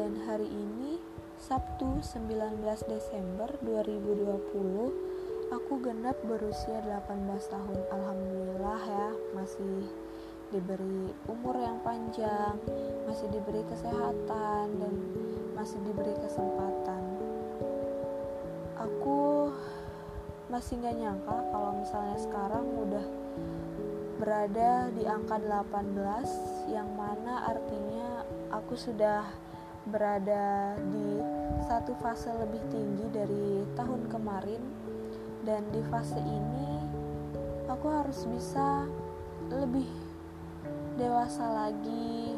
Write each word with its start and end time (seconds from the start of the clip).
Dan 0.00 0.16
hari 0.24 0.48
ini 0.48 0.96
Sabtu 1.36 2.00
19 2.00 2.64
Desember 2.88 3.52
2020 3.60 5.52
aku 5.52 5.72
genap 5.84 6.16
berusia 6.24 6.80
18 6.88 7.28
tahun. 7.52 7.78
Alhamdulillah 7.92 8.80
ya, 8.80 9.08
masih 9.36 9.92
diberi 10.56 11.12
umur 11.28 11.52
yang 11.60 11.84
panjang, 11.84 12.56
masih 13.04 13.28
diberi 13.28 13.60
kesehatan 13.68 14.72
dan 14.80 14.94
masih 15.52 15.76
diberi 15.84 16.16
kesempatan. 16.16 17.04
Aku 18.80 19.52
masih 20.48 20.80
gak 20.80 20.96
nyangka 20.96 21.36
kalau 21.52 21.76
misalnya 21.76 22.16
sekarang 22.16 22.64
udah 22.88 23.04
berada 24.16 24.88
di 24.96 25.04
angka 25.04 25.36
18 25.36 26.72
yang 26.72 26.88
mana 26.96 27.52
artinya 27.52 28.24
aku 28.48 28.80
sudah 28.80 29.49
berada 29.90 30.78
di 30.78 31.18
satu 31.66 31.92
fase 31.98 32.30
lebih 32.38 32.62
tinggi 32.70 33.06
dari 33.10 33.66
tahun 33.74 34.06
kemarin. 34.06 34.62
Dan 35.42 35.66
di 35.74 35.82
fase 35.90 36.20
ini 36.22 36.78
aku 37.66 37.86
harus 37.90 38.24
bisa 38.30 38.86
lebih 39.50 39.88
dewasa 40.94 41.42
lagi 41.48 42.36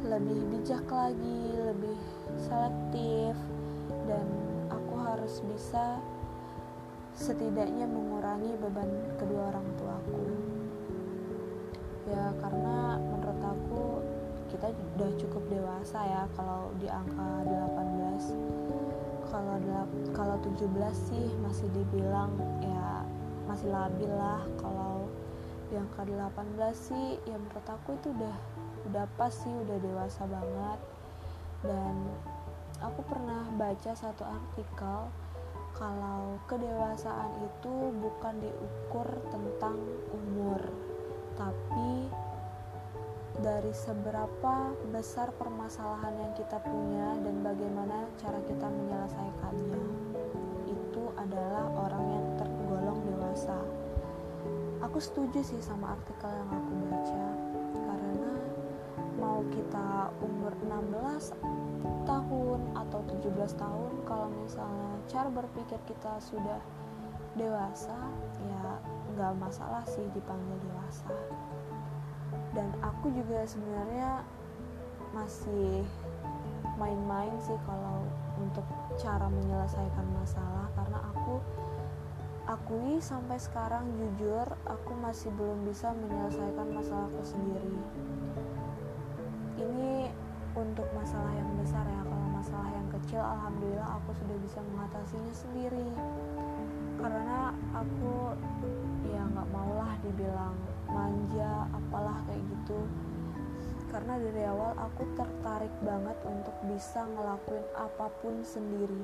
lebih 0.00 0.42
bijak 0.50 0.82
lagi 0.88 1.42
lebih 1.54 1.98
selektif 2.34 3.36
dan 4.08 4.26
aku 4.72 4.94
harus 4.96 5.44
bisa 5.44 6.00
setidaknya 7.14 7.84
mengurangi 7.84 8.56
beban 8.58 8.90
kedua 9.20 9.54
orang 9.54 9.66
tuaku. 9.76 10.24
Ya 12.10 12.32
karena 12.42 12.96
menurut 12.98 13.40
aku 13.44 13.84
kita 14.50 14.74
udah 14.98 15.10
cukup 15.14 15.42
dewasa 15.46 15.98
ya 16.02 16.22
kalau 16.34 16.74
di 16.82 16.90
angka 16.90 17.46
18 17.46 18.60
kalau 19.30 19.56
kalau 20.10 20.36
17 20.42 20.66
sih 20.90 21.26
masih 21.38 21.70
dibilang 21.70 22.34
ya 22.58 23.06
masih 23.46 23.70
labil 23.70 24.10
lah. 24.10 24.42
Kalau 24.58 25.06
di 25.70 25.78
angka 25.78 26.02
18 26.02 26.74
sih 26.74 27.18
ya 27.26 27.38
menurut 27.38 27.66
aku 27.66 27.94
itu 27.94 28.10
udah 28.10 28.36
udah 28.90 29.06
pas 29.14 29.30
sih 29.30 29.54
udah 29.54 29.78
dewasa 29.78 30.22
banget. 30.26 30.80
Dan 31.62 31.94
aku 32.82 33.00
pernah 33.06 33.46
baca 33.54 33.92
satu 33.94 34.26
artikel 34.26 35.10
kalau 35.78 36.36
kedewasaan 36.50 37.30
itu 37.46 37.74
bukan 38.02 38.34
diukur 38.42 39.06
tentang 39.30 39.78
umur 40.10 40.60
tapi 41.38 42.10
dari 43.40 43.72
seberapa 43.72 44.76
besar 44.92 45.32
permasalahan 45.40 46.12
yang 46.12 46.32
kita 46.36 46.60
punya 46.60 47.16
dan 47.24 47.40
bagaimana 47.40 48.04
cara 48.20 48.36
kita 48.44 48.68
menyelesaikannya. 48.68 49.80
Itu 50.68 51.08
adalah 51.16 51.72
orang 51.72 52.04
yang 52.04 52.26
tergolong 52.36 53.00
dewasa. 53.00 53.56
Aku 54.84 55.00
setuju 55.00 55.40
sih 55.40 55.60
sama 55.64 55.96
artikel 55.96 56.28
yang 56.28 56.50
aku 56.52 56.72
baca 56.92 57.26
karena 57.80 58.32
mau 59.16 59.40
kita 59.48 60.12
umur 60.20 60.52
16 60.60 61.32
tahun 62.04 62.60
atau 62.76 63.00
17 63.08 63.56
tahun 63.56 63.92
kalau 64.04 64.28
misalnya 64.44 65.00
cara 65.08 65.28
berpikir 65.32 65.80
kita 65.88 66.20
sudah 66.20 66.60
dewasa 67.40 67.96
ya 68.36 68.64
nggak 69.16 69.32
masalah 69.38 69.84
sih 69.86 70.04
dipanggil 70.12 70.58
dewasa 70.60 71.12
dan 72.50 72.66
aku 72.82 73.14
juga 73.14 73.46
sebenarnya 73.46 74.26
masih 75.14 75.86
main-main 76.78 77.34
sih 77.42 77.58
kalau 77.66 78.02
untuk 78.40 78.64
cara 78.96 79.28
menyelesaikan 79.28 80.06
masalah. 80.16 80.66
Karena 80.74 80.98
aku 81.12 81.38
akui 82.48 82.98
sampai 82.98 83.38
sekarang 83.38 83.86
jujur 83.94 84.46
aku 84.66 84.92
masih 84.98 85.30
belum 85.36 85.68
bisa 85.68 85.92
menyelesaikan 85.94 86.66
masalahku 86.74 87.22
sendiri. 87.22 87.76
Ini 89.60 90.10
untuk 90.56 90.88
masalah 90.96 91.30
yang 91.36 91.50
besar 91.60 91.84
ya. 91.86 92.02
Kalau 92.02 92.28
masalah 92.34 92.70
yang 92.72 92.88
kecil 92.90 93.22
alhamdulillah 93.22 94.00
aku 94.00 94.10
sudah 94.16 94.36
bisa 94.42 94.58
mengatasinya 94.74 95.34
sendiri. 95.36 95.88
Karena 97.00 97.54
aku 97.76 98.34
ya 99.08 99.22
nggak 99.24 99.48
maulah 99.52 99.94
dibilang 100.02 100.56
manja 100.92 101.66
apalah 101.70 102.18
kayak 102.26 102.42
gitu. 102.44 102.78
Karena 103.90 104.14
dari 104.22 104.42
awal 104.46 104.78
aku 104.78 105.02
tertarik 105.18 105.74
banget 105.82 106.14
untuk 106.22 106.54
bisa 106.70 107.02
ngelakuin 107.10 107.66
apa 107.74 108.06
pun 108.22 108.38
sendiri. 108.46 109.02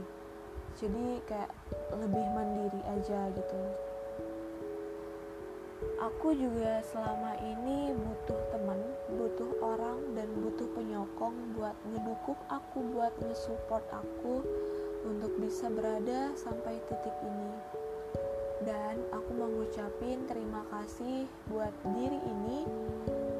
Jadi 0.78 1.24
kayak 1.26 1.50
lebih 1.96 2.24
mandiri 2.36 2.82
aja 2.94 3.32
gitu. 3.34 3.60
Aku 5.96 6.32
juga 6.32 6.80
selama 6.86 7.36
ini 7.40 7.92
butuh 7.92 8.40
teman 8.52 8.80
butuh 9.16 9.50
orang 9.60 9.98
dan 10.16 10.28
butuh 10.40 10.68
penyokong 10.72 11.36
buat 11.56 11.76
ngedukung 11.92 12.40
aku 12.48 12.78
buat 12.92 13.12
nge-support 13.20 13.84
aku 13.92 14.44
untuk 15.04 15.32
bisa 15.40 15.68
berada 15.68 16.32
sampai 16.36 16.80
titik 16.88 17.16
ini 17.22 17.52
dan 18.66 18.98
aku 19.14 19.30
mau 19.38 19.46
terima 20.26 20.66
kasih 20.74 21.30
buat 21.46 21.70
diri 21.94 22.18
ini 22.18 22.66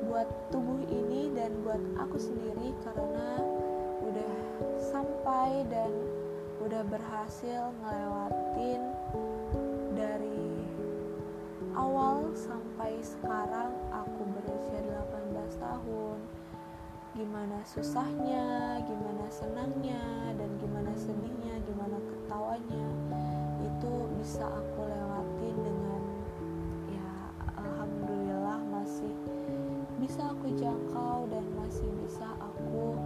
buat 0.07 0.31
tubuh 0.55 0.79
ini 0.87 1.35
dan 1.35 1.51
buat 1.67 1.83
aku 1.99 2.15
sendiri 2.15 2.71
karena 2.87 3.43
udah 4.07 4.35
sampai 4.79 5.67
dan 5.67 5.91
udah 6.63 6.83
berhasil 6.87 7.75
ngelewatin 7.83 8.83
dari 9.99 10.63
awal 11.75 12.31
sampai 12.39 12.95
sekarang 13.03 13.75
aku 13.91 14.23
berusia 14.31 14.79
18 14.79 15.59
tahun. 15.59 16.19
Gimana 17.17 17.65
susahnya, 17.65 18.79
gimana 18.85 19.27
senangnya, 19.33 20.33
dan 20.37 20.51
gimana 20.61 20.93
sedihnya, 20.95 21.65
gimana 21.65 21.97
ketawanya 21.97 22.87
itu 23.65 23.93
bisa 24.21 24.45
aku 24.47 24.85
lewatin 25.47 25.63
dengan 25.63 26.03
ya 26.91 27.11
alhamdulillah 27.63 28.59
masih 28.67 29.15
bisa 30.03 30.27
aku 30.35 30.51
jangkau 30.59 31.31
dan 31.31 31.47
masih 31.55 31.87
bisa 32.03 32.27
aku 32.43 32.99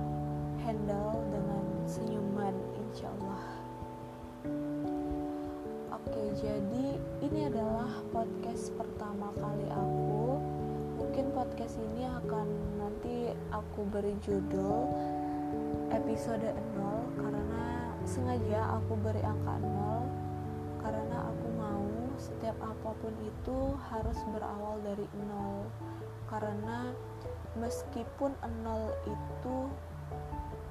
handle 0.65 1.21
dengan 1.29 1.65
senyuman 1.85 2.57
insya 2.81 3.13
Allah 3.21 3.45
oke 5.93 6.23
jadi 6.41 6.87
ini 7.21 7.41
adalah 7.53 7.93
podcast 8.17 8.73
pertama 8.81 9.29
kali 9.37 9.69
aku. 9.69 10.41
Mungkin 10.97 11.33
podcast 11.37 11.77
ini 11.77 12.09
akan 12.09 12.49
nanti 12.81 13.33
aku 13.53 13.85
beri 13.89 14.17
judul 14.25 14.89
episode 15.93 16.49
0 16.77 17.21
karena 17.21 17.93
sengaja 18.09 18.81
aku 18.81 18.97
beri 19.01 19.21
angka 19.21 19.61
0 19.61 19.61
karena 19.61 19.69
aku 19.69 19.69
mau 19.69 20.00
setiap 22.21 22.55
apa 22.61 22.93
pun 23.01 23.17
itu 23.25 23.73
harus 23.89 24.21
berawal 24.29 24.77
dari 24.85 25.09
0 25.17 25.65
karena 26.29 26.93
meskipun 27.57 28.37
0 28.45 29.09
itu 29.09 29.57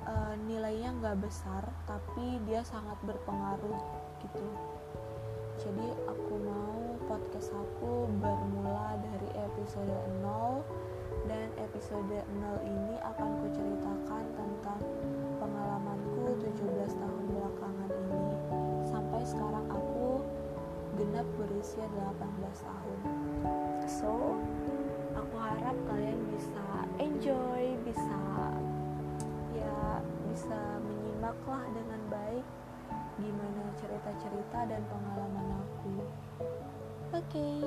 uh, 0.05 0.37
nilainya 0.45 0.93
nggak 1.01 1.17
besar 1.25 1.65
tapi 1.89 2.37
dia 2.45 2.61
sangat 2.61 2.95
berpengaruh 3.01 3.81
gitu. 4.21 4.47
Jadi 5.59 5.91
aku 6.07 6.33
mau 6.39 6.95
podcast 7.09 7.51
aku 7.51 8.07
bermula 8.21 8.95
dari 9.01 9.29
episode 9.35 9.91
0 10.23 10.63
dan 11.27 11.49
episode 11.59 12.07
0 12.07 12.63
ini 12.63 12.95
akan 13.03 13.29
kuceritakan 13.43 14.23
tentang 14.37 14.81
pengalamanku 15.41 16.37
17 16.39 16.95
tahun 16.95 17.23
belakangan 17.27 17.91
ini. 17.91 18.33
Sampai 18.87 19.21
sekarang 19.27 19.67
aku 19.67 19.88
genap 20.97 21.27
berusia 21.37 21.85
18 21.93 22.17
tahun 22.65 22.99
so 23.85 24.37
aku 25.13 25.35
harap 25.37 25.77
kalian 25.85 26.19
bisa 26.33 26.65
enjoy 26.97 27.75
bisa 27.85 28.21
ya 29.53 30.01
bisa 30.31 30.59
menyimaklah 30.81 31.65
dengan 31.75 32.01
baik 32.09 32.45
gimana 33.19 33.63
cerita-cerita 33.75 34.59
dan 34.67 34.81
pengalaman 34.87 35.47
aku. 35.59 35.95
Oke. 37.11 37.19
Okay. 37.27 37.63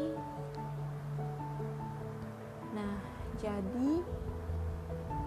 Nah, 2.73 2.97
jadi 3.37 4.01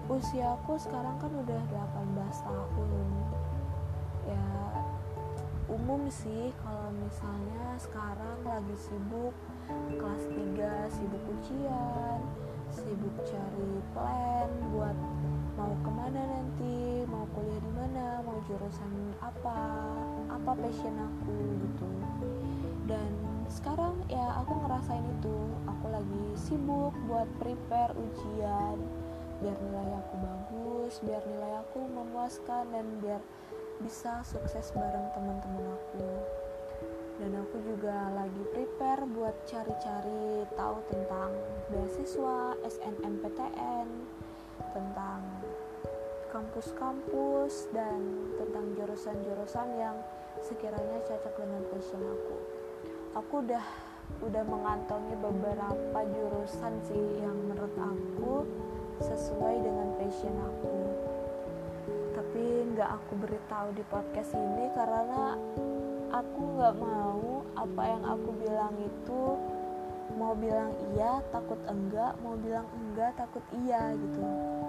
usiaku 0.09 0.73
sekarang 0.81 1.17
kan 1.21 1.31
udah 1.33 1.61
18 1.69 2.45
tahun. 2.45 3.11
Umum 5.85 6.09
sih 6.09 6.49
kalau 6.65 6.89
misalnya 6.97 7.77
sekarang 7.77 8.41
lagi 8.41 8.73
sibuk 8.73 9.37
kelas 9.93 10.25
3 10.33 10.89
sibuk 10.89 11.21
ujian, 11.29 12.25
sibuk 12.73 13.13
cari 13.21 13.69
plan 13.93 14.49
buat 14.73 14.97
mau 15.53 15.69
ke 15.85 15.91
mana 15.93 16.25
nanti 16.25 17.05
mau 17.05 17.29
kuliah 17.37 17.61
di 17.61 17.71
mana 17.77 18.17
mau 18.25 18.33
jurusan 18.49 19.13
apa 19.21 19.61
apa 20.25 20.51
passion 20.57 20.97
aku 20.97 21.37
gitu. 21.53 21.85
Dan 22.89 23.13
sekarang 23.45 23.93
ya 24.09 24.41
aku 24.41 24.57
ngerasain 24.65 25.05
itu 25.21 25.37
aku 25.69 25.85
lagi 25.93 26.25
sibuk 26.33 26.97
buat 27.05 27.29
prepare 27.37 27.93
ujian 27.93 28.81
biar 29.37 29.57
nilai 29.61 30.01
aku 30.01 30.13
bagus 30.17 30.93
biar 31.05 31.21
nilai 31.29 31.61
aku 31.61 31.85
memuaskan 31.93 32.73
dan 32.73 32.89
biar 33.05 33.21
bisa 33.85 34.25
sukses 34.25 34.73
bareng 34.73 35.13
teman-teman 35.13 35.77
aku. 35.77 36.09
Dan 37.21 37.37
aku 37.37 37.61
juga 37.61 38.09
lagi 38.17 38.41
prepare 38.49 39.05
buat 39.05 39.37
cari-cari 39.45 40.41
tahu 40.57 40.81
tentang 40.89 41.29
beasiswa 41.69 42.57
SNMPTN 42.65 43.87
tentang 44.73 45.21
kampus-kampus 46.33 47.69
dan 47.77 48.01
tentang 48.41 48.73
jurusan-jurusan 48.73 49.69
yang 49.77 49.95
sekiranya 50.41 51.05
cocok 51.05 51.33
dengan 51.37 51.61
passion 51.69 52.01
aku. 52.01 52.37
Aku 53.21 53.33
udah 53.45 53.65
udah 54.25 54.43
mengantongi 54.49 55.13
beberapa 55.21 55.99
jurusan 56.09 56.73
sih 56.89 57.21
yang 57.21 57.37
menurut 57.37 57.77
aku 57.77 58.49
sesuai 58.97 59.61
dengan 59.61 59.93
passion 60.01 60.35
aku 60.41 60.84
nggak 62.75 62.91
aku 62.91 63.13
beritahu 63.23 63.71
di 63.71 63.87
podcast 63.87 64.35
ini 64.35 64.67
karena 64.75 65.39
aku 66.11 66.41
nggak 66.59 66.75
mau 66.75 67.39
apa 67.55 67.81
yang 67.87 68.03
aku 68.03 68.29
bilang 68.35 68.75
itu 68.83 69.23
mau 70.19 70.35
bilang 70.35 70.75
iya 70.91 71.23
takut 71.31 71.55
enggak 71.71 72.19
mau 72.19 72.35
bilang 72.35 72.67
enggak 72.75 73.15
takut 73.15 73.39
iya 73.63 73.95
gitu. 73.95 74.19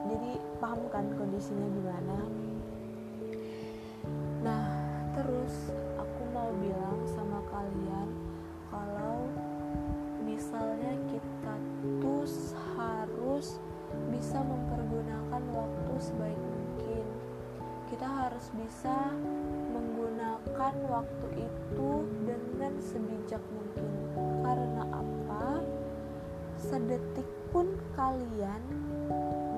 Jadi 0.07 0.39
paham 0.63 0.87
kan 0.87 1.03
kondisinya 1.19 1.67
gimana 1.67 2.46
harus 18.37 18.53
bisa 18.69 19.17
menggunakan 19.73 20.75
waktu 20.93 21.49
itu 21.49 21.91
dengan 22.29 22.77
sebijak 22.85 23.41
mungkin. 23.49 23.89
Karena 24.45 24.85
apa? 24.93 25.65
Sedetik 26.61 27.25
pun 27.49 27.65
kalian 27.97 28.61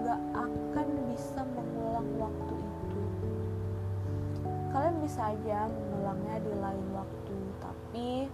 gak 0.06 0.22
akan 0.30 0.88
bisa 1.10 1.42
mengulang 1.58 2.06
waktu 2.22 2.54
itu. 2.54 3.02
Kalian 4.70 4.96
bisa 5.02 5.34
aja 5.34 5.66
mengulangnya 5.66 6.38
di 6.38 6.54
lain 6.62 6.86
waktu 6.94 7.36
tapi 7.58 8.30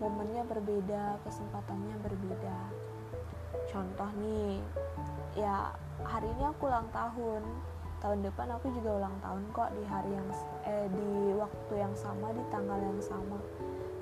momennya 0.00 0.48
berbeda 0.48 1.20
kesempatannya 1.28 1.96
berbeda. 2.00 2.58
Contoh 3.68 4.08
nih 4.16 4.64
ya 5.36 5.76
hari 6.08 6.32
ini 6.32 6.48
aku 6.48 6.72
ulang 6.72 6.88
tahun 6.88 7.44
tahun 8.02 8.26
depan 8.26 8.48
aku 8.56 8.70
juga 8.74 9.02
ulang 9.02 9.16
tahun 9.22 9.42
kok 9.54 9.70
di 9.76 9.82
hari 9.86 10.10
yang 10.14 10.28
eh 10.66 10.86
di 10.90 11.10
waktu 11.38 11.74
yang 11.78 11.94
sama 11.94 12.32
di 12.34 12.42
tanggal 12.50 12.78
yang 12.78 13.00
sama. 13.02 13.38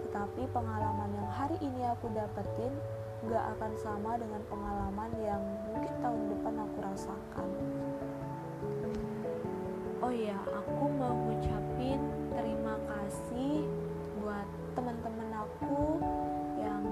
Tetapi 0.05 0.43
pengalaman 0.53 1.11
yang 1.17 1.29
hari 1.33 1.57
ini 1.61 1.89
aku 1.89 2.13
dapetin 2.13 2.73
gak 3.31 3.45
akan 3.57 3.73
sama 3.79 4.19
dengan 4.19 4.43
pengalaman 4.51 5.11
yang 5.23 5.43
mungkin 5.71 5.95
tahun 6.03 6.23
depan 6.37 6.55
aku 6.59 6.77
rasakan. 6.83 7.49
Oh 10.03 10.11
ya 10.11 10.35
aku 10.51 10.85
mau 10.99 11.15
ngucapin 11.15 12.03
terima 12.35 12.75
kasih 12.91 13.63
buat 14.19 14.49
teman-teman 14.75 15.31
aku 15.47 16.03
yang 16.59 16.83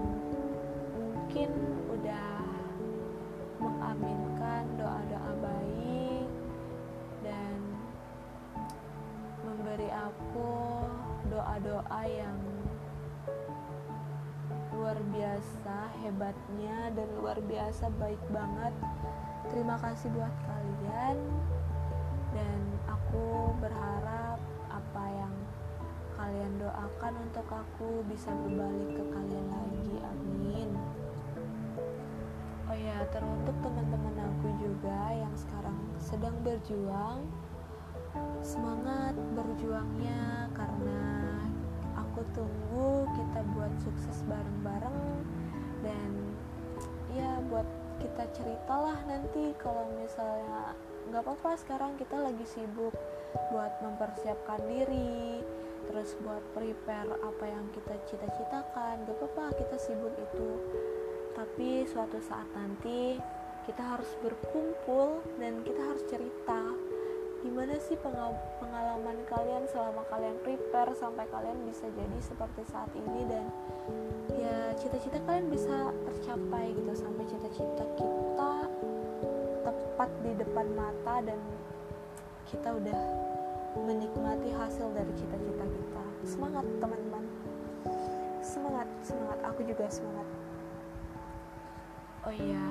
mungkin 0.95 1.51
udah 1.91 2.39
mengaminkan 3.61 4.63
doa-doa 4.79 5.20
aku 9.91 10.51
doa-doa 11.31 12.03
yang 12.07 12.39
luar 14.75 14.97
biasa 15.13 15.93
hebatnya 16.01 16.95
dan 16.97 17.09
luar 17.21 17.37
biasa 17.45 17.93
baik 18.01 18.23
banget. 18.33 18.75
Terima 19.53 19.77
kasih 19.77 20.09
buat 20.15 20.33
kalian 20.47 21.17
dan 22.33 22.61
aku 22.89 23.55
berharap 23.59 24.39
apa 24.71 25.05
yang 25.11 25.35
kalian 26.17 26.53
doakan 26.63 27.15
untuk 27.29 27.47
aku 27.51 28.07
bisa 28.09 28.31
berbalik 28.47 28.91
ke 28.95 29.05
kalian 29.11 29.47
lagi. 29.53 29.97
Amin. 30.01 30.71
Oh 32.71 32.79
ya 32.79 33.03
teruntuk 33.11 33.57
teman-teman 33.61 34.17
aku 34.17 34.49
juga 34.63 35.13
yang 35.13 35.35
sekarang 35.35 35.77
sedang 35.99 36.37
berjuang 36.47 37.27
semangat 38.43 39.15
berjuangnya 39.39 40.51
karena 40.57 41.03
aku 41.95 42.27
tunggu 42.35 43.07
kita 43.15 43.41
buat 43.55 43.73
sukses 43.79 44.25
bareng-bareng 44.27 45.23
dan 45.87 46.11
ya 47.15 47.39
buat 47.47 47.67
kita 48.01 48.25
ceritalah 48.35 48.99
nanti 49.07 49.53
kalau 49.61 49.87
misalnya 50.01 50.75
nggak 51.11 51.23
apa-apa 51.23 51.59
sekarang 51.61 51.93
kita 52.01 52.17
lagi 52.19 52.47
sibuk 52.49 52.95
buat 53.55 53.73
mempersiapkan 53.85 54.59
diri 54.67 55.43
terus 55.91 56.15
buat 56.23 56.43
prepare 56.55 57.19
apa 57.19 57.45
yang 57.51 57.67
kita 57.75 57.95
cita-citakan 58.07 59.03
gak 59.07 59.17
apa-apa 59.17 59.59
kita 59.59 59.77
sibuk 59.81 60.15
itu. 60.15 60.51
Tapi 61.35 61.83
suatu 61.89 62.23
saat 62.23 62.47
nanti 62.55 63.19
kita 63.67 63.83
harus 63.83 64.11
berkumpul 64.23 65.19
dan 65.43 65.63
kita 65.67 65.83
harus 65.83 66.05
cerita 66.07 66.63
gimana 67.51 67.75
sih 67.83 67.99
pengalaman 68.63 69.27
kalian 69.27 69.67
selama 69.67 70.07
kalian 70.07 70.39
prepare 70.47 70.95
sampai 70.95 71.27
kalian 71.35 71.59
bisa 71.67 71.83
jadi 71.99 72.19
seperti 72.23 72.63
saat 72.71 72.87
ini 72.95 73.27
dan 73.27 73.43
ya 74.39 74.71
cita-cita 74.79 75.19
kalian 75.27 75.51
bisa 75.51 75.91
tercapai 76.07 76.71
gitu 76.79 76.95
sampai 76.95 77.27
cita-cita 77.27 77.85
kita 77.99 78.53
tepat 79.67 80.11
di 80.23 80.33
depan 80.39 80.67
mata 80.79 81.27
dan 81.27 81.43
kita 82.47 82.71
udah 82.71 83.03
menikmati 83.83 84.55
hasil 84.55 84.87
dari 84.95 85.11
cita-cita 85.19 85.67
kita. 85.67 86.05
Semangat 86.23 86.63
teman-teman. 86.79 87.27
Semangat 88.47 88.87
semangat. 89.03 89.39
Aku 89.51 89.67
juga 89.67 89.91
semangat. 89.91 90.29
Oh 92.31 92.35
iya 92.35 92.63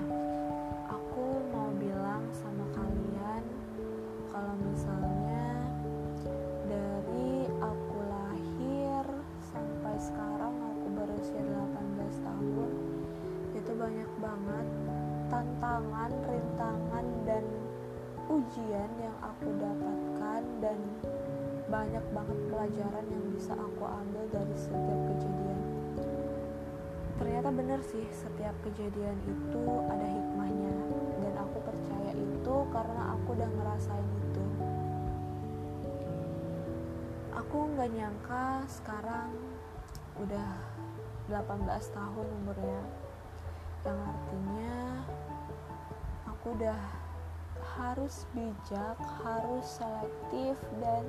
ujian 18.39 18.87
yang 19.03 19.17
aku 19.19 19.51
dapatkan 19.59 20.43
dan 20.63 20.79
banyak 21.67 22.05
banget 22.15 22.39
pelajaran 22.47 23.05
yang 23.11 23.25
bisa 23.35 23.51
aku 23.51 23.83
ambil 23.83 24.23
dari 24.31 24.55
setiap 24.55 24.99
kejadian. 25.11 25.59
Ternyata 27.19 27.49
bener 27.51 27.83
sih 27.83 28.07
setiap 28.15 28.55
kejadian 28.63 29.19
itu 29.27 29.63
ada 29.91 30.07
hikmahnya 30.07 30.75
dan 31.19 31.33
aku 31.35 31.57
percaya 31.67 32.15
itu 32.15 32.55
karena 32.71 33.01
aku 33.19 33.27
udah 33.35 33.49
ngerasain 33.59 34.11
itu. 34.23 34.45
Aku 37.43 37.57
nggak 37.75 37.91
nyangka 37.91 38.63
sekarang 38.71 39.35
udah 40.15 40.51
18 41.27 41.43
tahun 41.91 42.27
umurnya. 42.39 42.81
Yang 43.83 43.99
artinya 43.99 44.75
aku 46.23 46.55
udah 46.55 46.98
harus 47.79 48.27
bijak, 48.35 48.97
harus 49.23 49.65
selektif 49.65 50.55
dan 50.81 51.03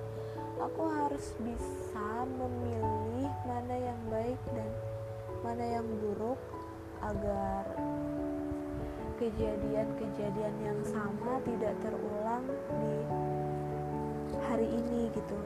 aku 0.61 0.83
harus 0.87 1.35
bisa 1.41 2.09
memilih 2.27 3.31
mana 3.49 3.77
yang 3.77 4.01
baik 4.13 4.41
dan 4.53 4.71
mana 5.41 5.65
yang 5.81 5.87
buruk 6.01 6.41
agar 7.01 7.65
kejadian-kejadian 9.17 10.57
yang 10.65 10.81
sama 10.85 11.41
tidak 11.45 11.77
terulang 11.85 12.45
di 12.81 12.97
hari 14.49 14.69
ini 14.69 15.13
gitu. 15.13 15.37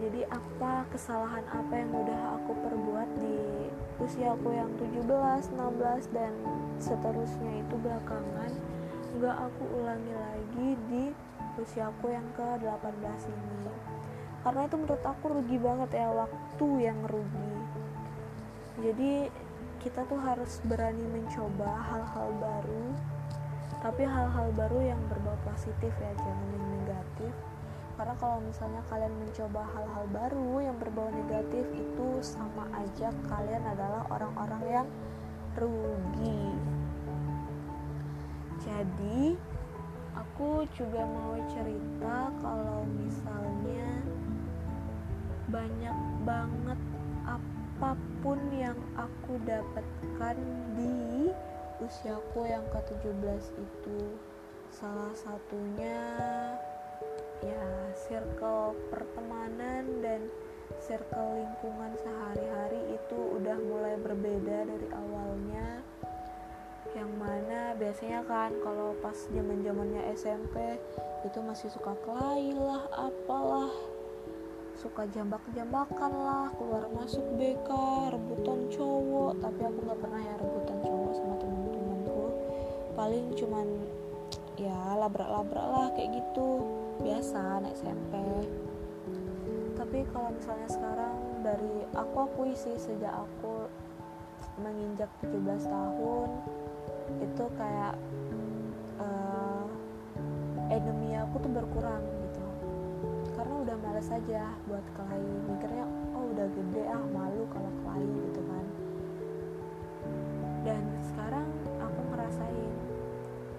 Jadi 0.00 0.24
apa 0.32 0.88
kesalahan 0.88 1.44
apa 1.52 1.74
yang 1.76 1.92
udah 1.92 2.40
aku 2.40 2.52
perbuat 2.56 3.08
di 3.20 3.68
usia 4.00 4.32
aku 4.32 4.48
yang 4.56 4.72
17, 4.80 5.04
16 5.06 6.16
dan 6.16 6.32
seterusnya 6.80 7.52
itu 7.60 7.74
belakangan 7.76 8.50
nggak 9.18 9.36
aku 9.50 9.64
ulangi 9.82 10.14
lagi 10.14 10.68
di 10.86 11.04
usiaku 11.58 12.14
yang 12.14 12.26
ke 12.36 12.46
18 12.62 13.26
ini. 13.26 13.74
Karena 14.40 14.64
itu 14.64 14.76
menurut 14.80 15.04
aku 15.04 15.24
rugi 15.36 15.58
banget 15.60 15.90
ya 16.00 16.08
waktu 16.14 16.68
yang 16.80 16.98
rugi. 17.04 17.52
Jadi 18.80 19.12
kita 19.80 20.04
tuh 20.08 20.20
harus 20.20 20.60
berani 20.64 21.04
mencoba 21.08 21.68
hal-hal 21.88 22.28
baru 22.36 22.92
tapi 23.80 24.04
hal-hal 24.04 24.52
baru 24.52 24.92
yang 24.92 25.00
berbau 25.08 25.32
positif 25.48 25.88
ya 25.88 26.12
jangan 26.20 26.48
yang 26.52 26.66
negatif. 26.84 27.32
Karena 27.96 28.14
kalau 28.20 28.38
misalnya 28.44 28.80
kalian 28.92 29.12
mencoba 29.16 29.64
hal-hal 29.72 30.04
baru 30.12 30.48
yang 30.60 30.76
berbau 30.76 31.08
negatif 31.08 31.64
itu 31.72 32.08
sama 32.20 32.68
aja 32.76 33.08
kalian 33.28 33.64
adalah 33.64 34.04
orang-orang 34.12 34.62
yang 34.68 34.86
rugi 35.56 36.52
jadi 38.60 39.36
aku 40.12 40.68
juga 40.76 41.00
mau 41.04 41.36
cerita 41.48 42.28
kalau 42.44 42.84
misalnya 42.92 44.04
banyak 45.48 45.96
banget 46.28 46.80
apa 47.24 47.96
pun 48.20 48.38
yang 48.52 48.76
aku 49.00 49.40
dapatkan 49.48 50.36
di 50.76 51.32
usiaku 51.80 52.44
yang 52.44 52.64
ke-17 52.68 53.44
itu. 53.56 54.00
Salah 54.70 55.10
satunya 55.16 55.98
ya 57.40 57.68
circle 57.96 58.76
pertemanan 58.92 59.88
dan 60.04 60.28
circle 60.84 61.40
lingkungan 61.40 61.96
sehari-hari 61.98 63.00
itu 63.00 63.18
udah 63.40 63.56
mulai 63.58 63.96
berbeda 63.98 64.68
dari 64.68 64.88
awalnya 64.92 65.29
yang 67.00 67.12
mana 67.16 67.72
biasanya 67.80 68.20
kan 68.28 68.52
kalau 68.60 68.92
pas 69.00 69.16
zaman 69.32 69.64
zamannya 69.64 70.04
SMP 70.12 70.76
itu 71.24 71.38
masih 71.40 71.72
suka 71.72 71.96
kelahi 72.04 72.52
lah 72.52 72.84
apalah. 72.92 73.72
Suka 74.76 75.08
jambak-jambakan 75.08 76.12
lah 76.12 76.48
keluar 76.56 76.88
masuk 76.92 77.24
BK 77.40 77.68
rebutan 78.12 78.68
cowok. 78.68 79.40
Tapi 79.40 79.60
aku 79.64 79.78
nggak 79.80 80.00
pernah 80.00 80.20
ya 80.20 80.34
rebutan 80.36 80.78
cowok 80.84 81.12
sama 81.16 81.34
temen-temenku 81.40 82.24
paling 82.96 83.26
cuman 83.32 83.66
ya 84.60 84.76
labrak-labrak 85.00 85.66
lah 85.72 85.88
kayak 85.96 86.20
gitu. 86.20 86.68
Biasa 87.00 87.64
anak 87.64 87.80
SMP 87.80 88.12
tapi 89.80 90.04
kalau 90.12 90.28
misalnya 90.36 90.68
sekarang 90.68 91.16
dari 91.40 91.88
aku 91.96 92.28
akui 92.28 92.52
sih 92.52 92.76
sejak 92.76 93.16
aku 93.16 93.64
menginjak 94.60 95.08
17 95.24 95.40
tahun 95.66 96.28
itu 97.18 97.44
kayak 97.58 97.98
uh, 99.02 99.66
enemy 100.70 101.18
aku 101.18 101.42
tuh 101.42 101.50
berkurang 101.50 102.04
karena 103.40 103.56
udah 103.56 103.76
males 103.80 104.08
aja 104.12 104.52
buat 104.68 104.84
kelahi 104.92 105.24
mikirnya 105.48 105.88
oh 106.12 106.28
udah 106.36 106.44
gede 106.52 106.84
ah 106.92 107.00
malu 107.08 107.48
kalau 107.48 107.72
kelahi 107.80 108.04
gitu 108.28 108.40
kan. 108.44 108.66
Dan 110.60 110.82
sekarang 111.08 111.48
aku 111.80 112.00
ngerasain 112.12 112.74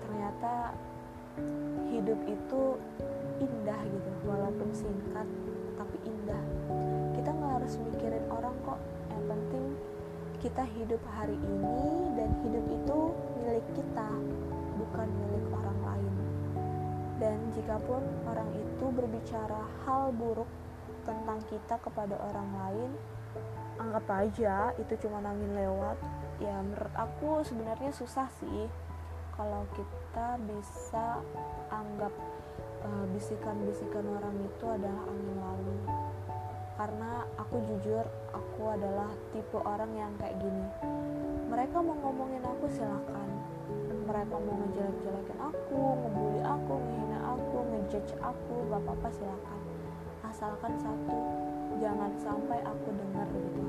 ternyata 0.06 0.78
hidup 1.90 2.20
itu 2.30 2.62
indah 3.42 3.82
gitu 3.90 4.10
walaupun 4.22 4.70
singkat 4.70 5.26
tapi 5.82 5.98
indah. 6.06 6.44
Kita 7.18 7.34
nggak 7.34 7.52
harus 7.58 7.74
mikirin 7.82 8.26
orang 8.30 8.54
kok. 8.62 8.78
Yang 9.10 9.24
penting 9.34 9.66
kita 10.42 10.66
hidup 10.76 11.02
hari 11.14 11.38
ini 11.38 12.18
dan 12.18 12.30
hidup 12.42 12.66
itu 12.66 13.00
milik 13.46 13.68
kita 13.78 14.10
bukan 14.82 15.08
milik 15.08 15.46
orang 15.54 15.80
lain 15.86 16.14
dan 17.22 17.38
jikapun 17.54 18.02
orang 18.26 18.50
itu 18.58 18.86
berbicara 18.90 19.62
hal 19.86 20.10
buruk 20.10 20.50
tentang 21.06 21.38
kita 21.50 21.78
kepada 21.82 22.18
orang 22.18 22.50
lain, 22.58 22.92
anggap 23.78 24.06
aja 24.10 24.74
itu 24.78 24.94
cuma 25.06 25.22
angin 25.22 25.54
lewat. 25.54 25.98
Ya 26.42 26.58
menurut 26.66 26.94
aku 26.98 27.46
sebenarnya 27.46 27.94
susah 27.94 28.26
sih 28.42 28.66
kalau 29.38 29.66
kita 29.78 30.42
bisa 30.50 31.22
anggap 31.70 32.14
uh, 32.82 33.06
bisikan-bisikan 33.14 34.06
orang 34.18 34.36
itu 34.42 34.66
adalah 34.66 35.06
angin 35.06 35.38
lalu. 35.38 36.01
Karena 36.82 37.30
aku 37.38 37.62
jujur, 37.70 38.02
aku 38.34 38.74
adalah 38.74 39.14
tipe 39.30 39.62
orang 39.62 39.94
yang 39.94 40.10
kayak 40.18 40.34
gini. 40.42 40.66
Mereka 41.46 41.78
mau 41.78 41.94
ngomongin 41.94 42.42
aku 42.42 42.66
silahkan 42.74 43.32
mereka 44.12 44.36
mau 44.44 44.56
ngejelek-jelekin 44.60 45.40
aku, 45.40 45.82
ngebully 46.04 46.42
aku, 46.44 46.74
ngehina 46.84 47.20
aku, 47.32 47.58
ngejudge 47.70 48.14
aku, 48.20 48.56
gak 48.68 48.82
apa-apa 48.84 49.10
silakan. 49.16 49.60
Asalkan 50.28 50.74
satu, 50.76 51.16
jangan 51.80 52.12
sampai 52.20 52.60
aku 52.66 52.88
dengar 52.92 53.28
gitu. 53.32 53.64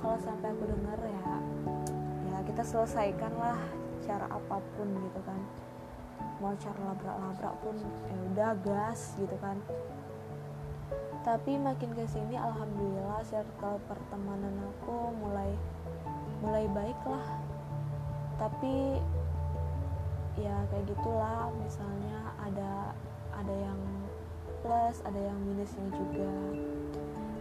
Kalau 0.00 0.18
sampai 0.22 0.48
aku 0.48 0.64
dengar 0.70 0.98
ya, 1.04 1.32
ya 2.30 2.38
kita 2.48 2.62
selesaikan 2.64 3.32
lah 3.36 3.60
cara 4.00 4.26
apa 4.32 4.56
pun 4.76 4.88
gitu 4.96 5.20
kan. 5.28 5.40
Mau 6.40 6.56
cara 6.56 6.80
labrak-labrak 6.92 7.54
pun 7.60 7.76
ya 7.80 8.16
udah 8.32 8.50
gas 8.64 9.12
gitu 9.20 9.36
kan. 9.44 9.60
Tapi 11.26 11.58
makin 11.58 11.90
ke 11.90 12.06
sini 12.06 12.38
alhamdulillah 12.38 13.18
circle 13.26 13.82
pertemanan 13.90 14.54
aku 14.62 15.10
mulai 15.18 15.50
mulai 16.38 16.70
baik 16.70 17.00
lah. 17.02 17.26
Tapi 18.38 19.02
ya 20.38 20.54
kayak 20.70 20.86
gitulah 20.86 21.50
misalnya 21.58 22.30
ada 22.38 22.94
ada 23.34 23.54
yang 23.58 23.80
plus 24.62 25.02
ada 25.02 25.18
yang 25.18 25.34
minusnya 25.42 25.90
juga. 25.98 26.30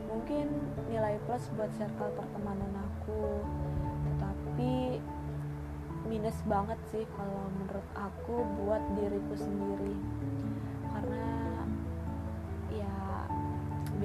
Mungkin 0.10 0.50
nilai 0.90 1.22
plus 1.30 1.46
buat 1.54 1.70
circle 1.78 2.10
pertemanan 2.18 2.74
aku. 2.90 3.46
Tetapi 4.02 4.98
minus 6.10 6.42
banget 6.50 6.82
sih 6.90 7.06
kalau 7.14 7.54
menurut 7.54 7.86
aku 7.94 8.50
buat 8.66 8.82
diriku 8.98 9.38
sendiri 9.38 9.94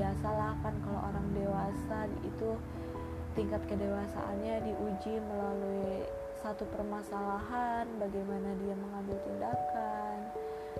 biasalah 0.01 0.57
kan 0.65 0.73
kalau 0.81 1.01
orang 1.13 1.29
dewasa 1.37 2.09
itu 2.25 2.57
tingkat 3.37 3.61
kedewasaannya 3.69 4.65
diuji 4.65 5.21
melalui 5.21 6.09
satu 6.41 6.65
permasalahan, 6.73 7.85
bagaimana 8.01 8.57
dia 8.65 8.73
mengambil 8.73 9.21
tindakan, 9.29 10.25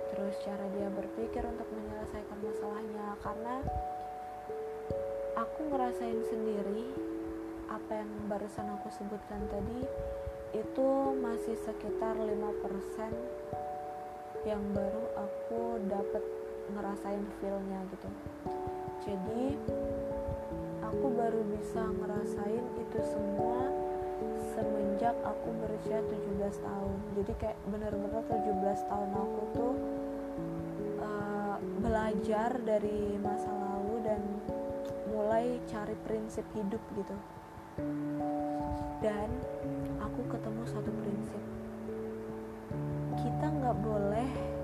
terus 0.09 0.33
cara 0.41 0.65
dia 0.73 0.89
berpikir 0.89 1.45
untuk 1.45 1.69
menyelesaikan 1.69 2.39
masalahnya. 2.41 3.13
Karena 3.21 3.61
aku 5.37 5.69
ngerasain 5.69 6.21
sendiri 6.25 6.89
apa 7.69 8.01
yang 8.01 8.09
barusan 8.25 8.73
aku 8.73 8.89
sebutkan 8.89 9.45
tadi 9.53 9.85
itu 10.57 10.89
masih 11.21 11.55
sekitar 11.61 12.17
5% 12.17 12.33
yang 14.49 14.65
baru 14.73 15.03
aku 15.13 15.77
dapat 15.85 16.25
ngerasain 16.73 17.21
feelnya 17.37 17.85
gitu. 17.93 18.09
Jadi 19.01 19.57
aku 20.85 21.05
baru 21.17 21.41
bisa 21.49 21.81
ngerasain 21.81 22.65
itu 22.77 22.99
semua 23.01 23.65
semenjak 24.53 25.17
aku 25.25 25.49
berusia 25.57 26.05
17 26.05 26.61
tahun. 26.61 26.97
Jadi 27.17 27.33
kayak 27.41 27.57
bener-bener 27.65 28.21
17 28.29 28.89
tahun 28.93 29.09
aku 29.17 29.41
tuh 29.57 29.73
uh, 31.01 31.57
belajar 31.81 32.61
dari 32.61 33.17
masa 33.17 33.49
lalu 33.49 34.05
dan 34.05 34.21
mulai 35.09 35.57
cari 35.65 35.97
prinsip 36.05 36.45
hidup 36.53 36.81
gitu. 36.93 37.17
Dan 39.01 39.29
aku 39.97 40.21
ketemu 40.29 40.61
satu 40.69 40.91
prinsip. 41.01 41.41
Kita 43.17 43.49
nggak 43.49 43.77
boleh 43.81 44.60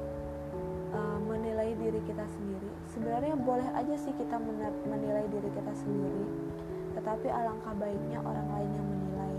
uh, 0.98 1.20
menilai 1.22 1.78
diri 1.78 2.02
kita 2.10 2.26
sendiri. 2.26 2.70
Sebenarnya 2.90 3.38
boleh 3.38 3.70
aja 3.78 3.96
sih 4.02 4.12
kita 4.18 4.42
menilai 4.90 5.30
diri 5.30 5.50
kita 5.54 5.74
sendiri 5.78 6.26
tetapi 6.98 7.30
alangkah 7.30 7.78
baiknya 7.78 8.20
orang 8.26 8.48
lain 8.58 8.70
yang 8.74 8.88
menilai. 8.90 9.36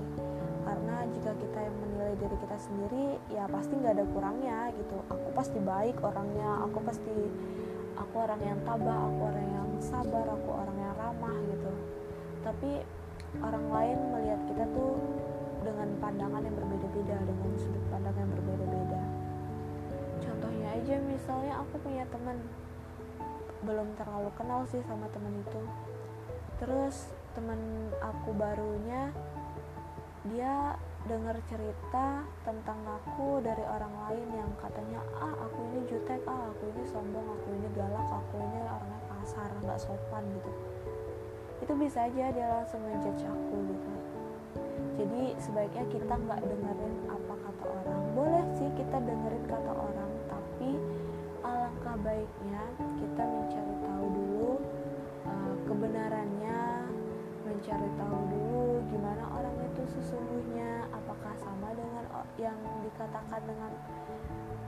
Karena 0.62 0.96
jika 1.10 1.32
kita 1.42 1.58
yang 1.58 1.76
menilai 1.82 2.14
diri 2.22 2.36
kita 2.38 2.56
sendiri 2.62 3.06
ya 3.34 3.44
pasti 3.50 3.74
nggak 3.74 3.94
ada 3.98 4.06
kurangnya 4.14 4.58
gitu. 4.78 4.96
Aku 5.10 5.28
pasti 5.34 5.58
baik 5.58 5.98
orangnya 5.98 6.62
aku 6.62 6.78
pasti 6.86 7.12
aku 7.98 8.14
orang 8.14 8.40
yang 8.46 8.58
tabah 8.62 8.98
aku 9.10 9.20
orang 9.26 9.48
yang 9.50 9.68
sabar 9.82 10.26
aku 10.30 10.50
orang 10.54 10.76
yang 10.78 10.94
ramah 10.94 11.36
gitu. 11.50 11.72
Tapi 12.46 12.70
orang 13.42 13.66
lain 13.74 13.98
melihat 14.14 14.40
kita 14.46 14.64
tuh 14.70 14.94
dengan 15.66 15.88
pandangan 15.98 16.40
yang 16.46 16.54
berbeda-beda 16.54 17.16
dengan 17.26 17.50
sudut 17.58 17.84
pandang 17.90 18.16
yang 18.16 18.30
berbeda-beda 18.32 18.87
contohnya 20.28 20.68
aja 20.76 20.94
misalnya 21.00 21.64
aku 21.64 21.80
punya 21.80 22.04
teman. 22.12 22.36
Belum 23.64 23.88
terlalu 23.96 24.30
kenal 24.36 24.68
sih 24.68 24.84
sama 24.84 25.08
teman 25.10 25.32
itu. 25.40 25.62
Terus 26.60 27.08
teman 27.32 27.88
aku 28.04 28.36
barunya 28.36 29.08
dia 30.28 30.76
dengar 31.08 31.38
cerita 31.48 32.26
tentang 32.44 32.76
aku 32.84 33.40
dari 33.40 33.64
orang 33.64 33.94
lain 34.04 34.28
yang 34.34 34.50
katanya 34.60 35.00
ah 35.16 35.32
aku 35.46 35.64
ini 35.72 35.80
jutek 35.88 36.20
ah 36.28 36.52
aku 36.52 36.68
ini 36.68 36.82
sombong 36.84 37.24
aku 37.24 37.48
ini 37.54 37.68
galak 37.72 38.08
aku 38.12 38.36
ini 38.36 38.58
orangnya 38.66 39.00
kasar 39.08 39.48
nggak 39.64 39.80
sopan 39.80 40.26
gitu. 40.36 40.52
Itu 41.64 41.72
bisa 41.78 42.04
aja 42.04 42.28
dia 42.28 42.46
langsung 42.60 42.82
ngejudge 42.84 43.24
aku 43.24 43.56
gitu. 43.72 43.90
Jadi 44.98 45.22
sebaiknya 45.38 45.86
kita 45.88 46.14
nggak 46.18 46.42
dengerin 46.42 46.94
apa 47.06 47.34
kata 47.46 47.64
orang. 47.70 48.02
Boleh 48.18 48.44
sih 48.58 48.70
kita 48.74 48.98
dengerin 48.98 49.44
kata 49.46 49.72
orang 49.72 50.10
alangkah 51.44 51.96
baiknya 52.02 52.62
kita 52.98 53.22
mencari 53.24 53.74
tahu 53.84 54.04
dulu 54.10 54.50
uh, 55.24 55.54
kebenarannya 55.68 56.60
mencari 57.46 57.88
tahu 57.96 58.18
dulu 58.32 58.64
gimana 58.90 59.24
orang 59.32 59.56
itu 59.72 59.82
sesungguhnya 59.98 60.88
apakah 60.90 61.32
sama 61.40 61.72
dengan 61.72 62.04
yang 62.38 62.58
dikatakan 62.86 63.42
dengan 63.42 63.72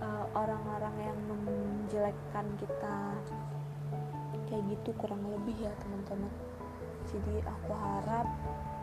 uh, 0.03 0.27
orang-orang 0.35 0.95
uh, 0.99 1.07
yang 1.07 1.19
menjelekkan 1.29 2.47
kita. 2.59 2.99
Kayak 4.51 4.67
gitu 4.75 4.91
kurang 4.99 5.23
lebih 5.31 5.55
ya 5.63 5.71
teman-teman. 5.79 6.33
Jadi 7.07 7.39
aku 7.47 7.71
harap 7.71 8.27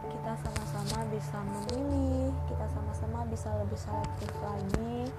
kita 0.08 0.34
sama-sama 0.40 1.04
bisa 1.12 1.38
memilih 1.44 2.32
kita 2.48 2.66
sama-sama 2.72 3.28
bisa 3.28 3.52
lebih 3.60 3.76
selektif 3.76 4.32
lagi 4.40 5.12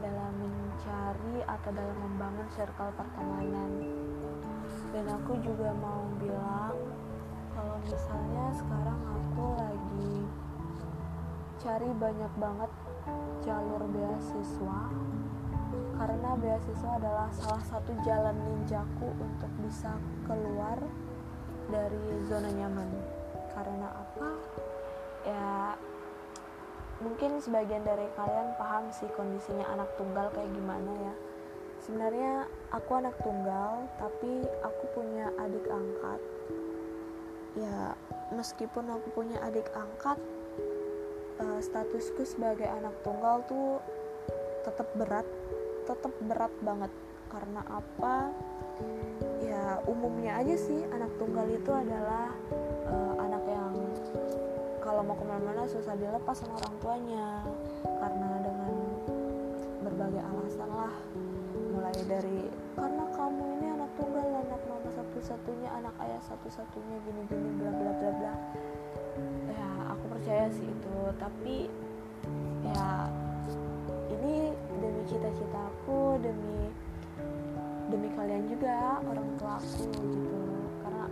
dalam 0.00 0.32
mencari 0.40 1.44
atau 1.44 1.70
dalam 1.70 1.98
membangun 2.00 2.48
circle 2.56 2.92
pertemanan. 2.96 3.70
Dan 4.90 5.06
aku 5.06 5.38
juga 5.44 5.70
mau 5.78 6.08
bilang 6.18 6.74
kalau 7.54 7.76
misalnya 7.84 8.44
sekarang 8.56 9.00
aku 9.06 9.44
lagi 9.60 10.16
cari 11.60 11.90
banyak 11.92 12.32
banget 12.40 12.70
jalur 13.44 13.84
beasiswa 13.92 14.80
karena 16.00 16.30
beasiswa 16.40 16.90
adalah 16.96 17.28
salah 17.36 17.60
satu 17.68 17.92
jalan 18.00 18.32
ninjaku 18.32 19.12
untuk 19.20 19.52
bisa 19.60 19.92
keluar 20.24 20.80
dari 21.68 22.24
zona 22.24 22.48
nyaman. 22.48 22.88
Karena 23.52 23.88
apa? 23.92 24.28
Ya 25.28 25.76
mungkin 27.00 27.40
sebagian 27.40 27.80
dari 27.80 28.04
kalian 28.12 28.52
paham 28.60 28.92
sih 28.92 29.08
kondisinya 29.16 29.64
anak 29.72 29.88
tunggal 29.96 30.28
kayak 30.36 30.52
gimana 30.52 30.92
ya. 31.00 31.14
Sebenarnya 31.80 32.44
aku 32.76 32.90
anak 32.92 33.16
tunggal 33.24 33.88
tapi 33.96 34.44
aku 34.60 34.84
punya 34.92 35.32
adik 35.40 35.64
angkat. 35.66 36.20
Ya 37.56 37.96
meskipun 38.36 38.86
aku 38.92 39.08
punya 39.16 39.40
adik 39.42 39.66
angkat 39.72 40.20
uh, 41.40 41.60
statusku 41.64 42.22
sebagai 42.28 42.68
anak 42.68 42.94
tunggal 43.00 43.42
tuh 43.48 43.80
tetap 44.68 44.86
berat 44.92 45.26
tetap 45.88 46.12
berat 46.20 46.52
banget. 46.60 46.92
Karena 47.32 47.64
apa? 47.64 48.28
Ya 49.40 49.80
umumnya 49.88 50.40
aja 50.40 50.56
sih 50.56 50.84
anak 50.92 51.16
tunggal 51.16 51.48
itu 51.48 51.72
adalah 51.72 52.32
uh, 52.92 53.24
kalau 55.00 55.16
mau 55.16 55.16
ke 55.16 55.24
mana-mana 55.32 55.64
susah 55.64 55.96
dilepas 55.96 56.36
sama 56.36 56.60
orang 56.60 56.76
tuanya. 56.76 57.40
Karena 57.88 58.36
dengan 58.44 58.74
berbagai 59.80 60.20
alasan 60.20 60.68
lah. 60.68 60.92
Mulai 61.72 61.96
dari 62.04 62.52
karena 62.76 63.08
kamu 63.16 63.44
ini 63.56 63.66
anak 63.80 63.88
tunggal 63.96 64.28
anak 64.28 64.60
mama 64.68 64.90
satu-satunya 64.92 65.72
anak 65.72 65.96
ayah 66.04 66.20
satu-satunya 66.28 67.00
gini-gini 67.08 67.48
bla 67.56 67.72
bla 67.72 67.92
bla 67.96 68.10
bla. 68.12 68.34
Ya 69.48 69.70
aku 69.88 70.04
percaya 70.12 70.52
sih 70.52 70.68
itu. 70.68 70.96
Tapi 71.16 71.72
ya 72.68 73.08
ini 74.12 74.52
demi 74.84 75.02
cita-citaku 75.08 76.20
demi 76.20 76.68
demi 77.88 78.08
kalian 78.20 78.52
juga 78.52 79.00
orang 79.00 79.28
tua 79.40 79.56
aku 79.64 79.88
gitu. 79.96 80.44
Karena 80.84 81.08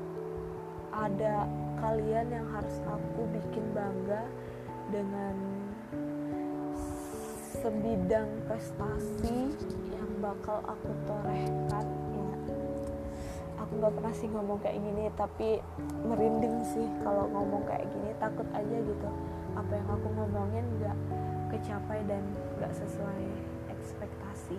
ada 0.92 1.48
kalian 1.78 2.26
yang 2.30 2.46
harus 2.50 2.76
aku 2.86 3.22
bikin 3.30 3.64
bangga 3.74 4.22
dengan 4.90 5.34
sebidang 7.58 8.28
prestasi 8.46 9.52
yang 9.90 10.10
bakal 10.22 10.62
aku 10.66 10.90
torehkan 11.06 11.86
ya. 12.14 12.34
Aku 13.66 13.72
nggak 13.82 13.94
pernah 13.98 14.14
sih 14.14 14.28
ngomong 14.30 14.58
kayak 14.62 14.78
gini 14.78 15.04
tapi 15.18 15.58
merinding 16.06 16.62
sih 16.62 16.86
kalau 17.02 17.26
ngomong 17.30 17.66
kayak 17.66 17.86
gini. 17.90 18.14
Takut 18.18 18.46
aja 18.54 18.76
gitu 18.78 19.08
apa 19.58 19.72
yang 19.74 19.88
aku 19.90 20.08
ngomongin 20.14 20.64
nggak 20.78 20.98
kecapai 21.50 21.98
dan 22.06 22.22
nggak 22.58 22.72
sesuai 22.78 23.26
ekspektasi. 23.74 24.58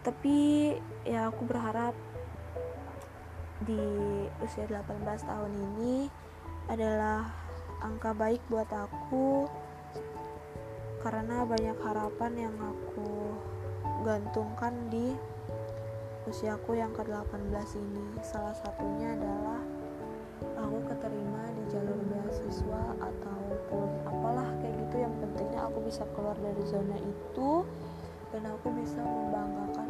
Tapi 0.00 0.36
ya 1.04 1.28
aku 1.28 1.44
berharap 1.44 1.92
di 3.64 3.84
usia 4.40 4.64
18 4.64 5.04
tahun 5.04 5.52
ini 5.52 6.08
adalah 6.72 7.28
angka 7.84 8.16
baik 8.16 8.40
buat 8.48 8.68
aku 8.72 9.48
karena 11.00 11.44
banyak 11.48 11.76
harapan 11.80 12.32
yang 12.48 12.56
aku 12.60 13.36
gantungkan 14.04 14.72
di 14.92 15.16
usiaku 16.28 16.76
yang 16.76 16.92
ke-18 16.92 17.68
ini. 17.80 18.06
Salah 18.20 18.52
satunya 18.52 19.16
adalah 19.16 19.60
aku 20.60 20.78
keterima 20.92 21.42
di 21.56 21.64
jalur 21.72 22.00
beasiswa 22.04 22.82
ataupun 23.00 23.88
apalah 24.08 24.48
kayak 24.60 24.76
gitu 24.86 24.96
yang 25.04 25.14
pentingnya 25.20 25.60
aku 25.68 25.78
bisa 25.84 26.04
keluar 26.12 26.36
dari 26.36 26.62
zona 26.68 26.96
itu 27.00 27.64
dan 28.30 28.42
aku 28.46 28.68
bisa 28.78 29.00
membanggakan 29.00 29.89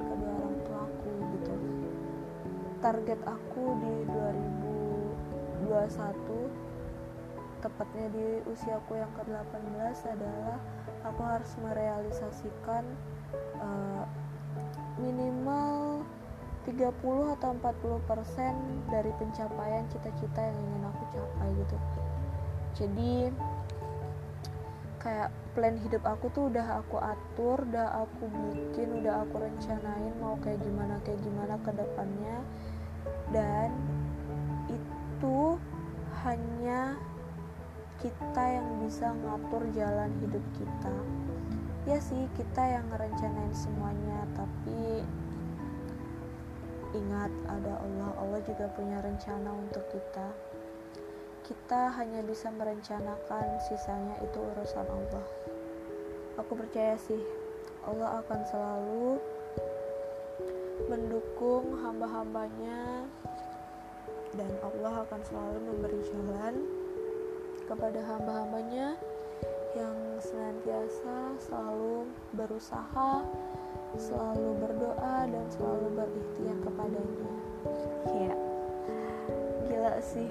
target 2.80 3.20
aku 3.28 3.76
di 3.80 3.94
2021 5.68 6.60
tepatnya 7.60 8.08
di 8.08 8.26
usiaku 8.48 8.96
yang 8.96 9.12
ke-18 9.20 9.96
adalah 10.16 10.56
aku 11.04 11.20
harus 11.20 11.52
merealisasikan 11.60 12.84
uh, 13.60 14.08
minimal 14.96 16.00
30 16.64 17.36
atau 17.36 17.50
40 17.56 18.08
persen 18.08 18.52
dari 18.88 19.12
pencapaian 19.16 19.84
cita-cita 19.92 20.40
yang 20.40 20.56
ingin 20.56 20.82
aku 20.88 21.02
capai 21.12 21.48
gitu. 21.56 21.76
Jadi 22.80 23.12
kayak 25.00 25.32
plan 25.56 25.80
hidup 25.80 26.04
aku 26.04 26.28
tuh 26.30 26.52
udah 26.52 26.84
aku 26.84 27.00
atur 27.00 27.64
udah 27.64 28.04
aku 28.04 28.28
bikin 28.52 29.00
udah 29.00 29.24
aku 29.24 29.40
rencanain 29.40 30.12
mau 30.20 30.36
kayak 30.44 30.60
gimana 30.60 31.00
kayak 31.02 31.18
gimana 31.24 31.56
ke 31.64 31.72
depannya 31.72 32.36
dan 33.30 33.70
itu 34.70 35.58
hanya 36.26 36.98
kita 38.00 38.44
yang 38.44 38.68
bisa 38.82 39.12
ngatur 39.12 39.62
jalan 39.76 40.10
hidup 40.24 40.44
kita. 40.56 40.96
Ya 41.88 41.98
sih 42.00 42.28
kita 42.36 42.60
yang 42.60 42.84
ngerencanain 42.92 43.54
semuanya 43.56 44.24
tapi 44.36 45.04
ingat 46.90 47.30
ada 47.46 47.78
Allah 47.80 48.10
Allah 48.18 48.40
juga 48.42 48.66
punya 48.74 48.98
rencana 49.00 49.50
untuk 49.54 49.84
kita. 49.94 50.28
Kita 51.46 51.90
hanya 51.98 52.22
bisa 52.22 52.50
merencanakan 52.54 53.58
sisanya 53.66 54.16
itu 54.22 54.38
urusan 54.38 54.86
Allah. 54.86 55.26
Aku 56.38 56.56
percaya 56.56 56.94
sih 56.96 57.20
Allah 57.84 58.22
akan 58.22 58.40
selalu 58.48 59.20
mendukung 60.90 61.78
hamba-hambanya. 61.78 63.06
Dan 64.34 64.50
Allah 64.62 65.06
akan 65.06 65.20
selalu 65.22 65.58
memberi 65.70 66.00
jalan 66.06 66.54
kepada 67.66 68.02
hamba-hambanya 68.02 68.98
yang 69.78 69.94
senantiasa 70.18 71.38
selalu 71.38 72.10
berusaha 72.34 73.22
selalu 73.98 74.50
berdoa 74.62 75.26
dan 75.26 75.44
selalu 75.50 75.86
berikhtiar 75.98 76.58
kepadanya. 76.62 77.32
Ya. 78.14 78.34
Gila 79.66 79.94
sih. 79.98 80.30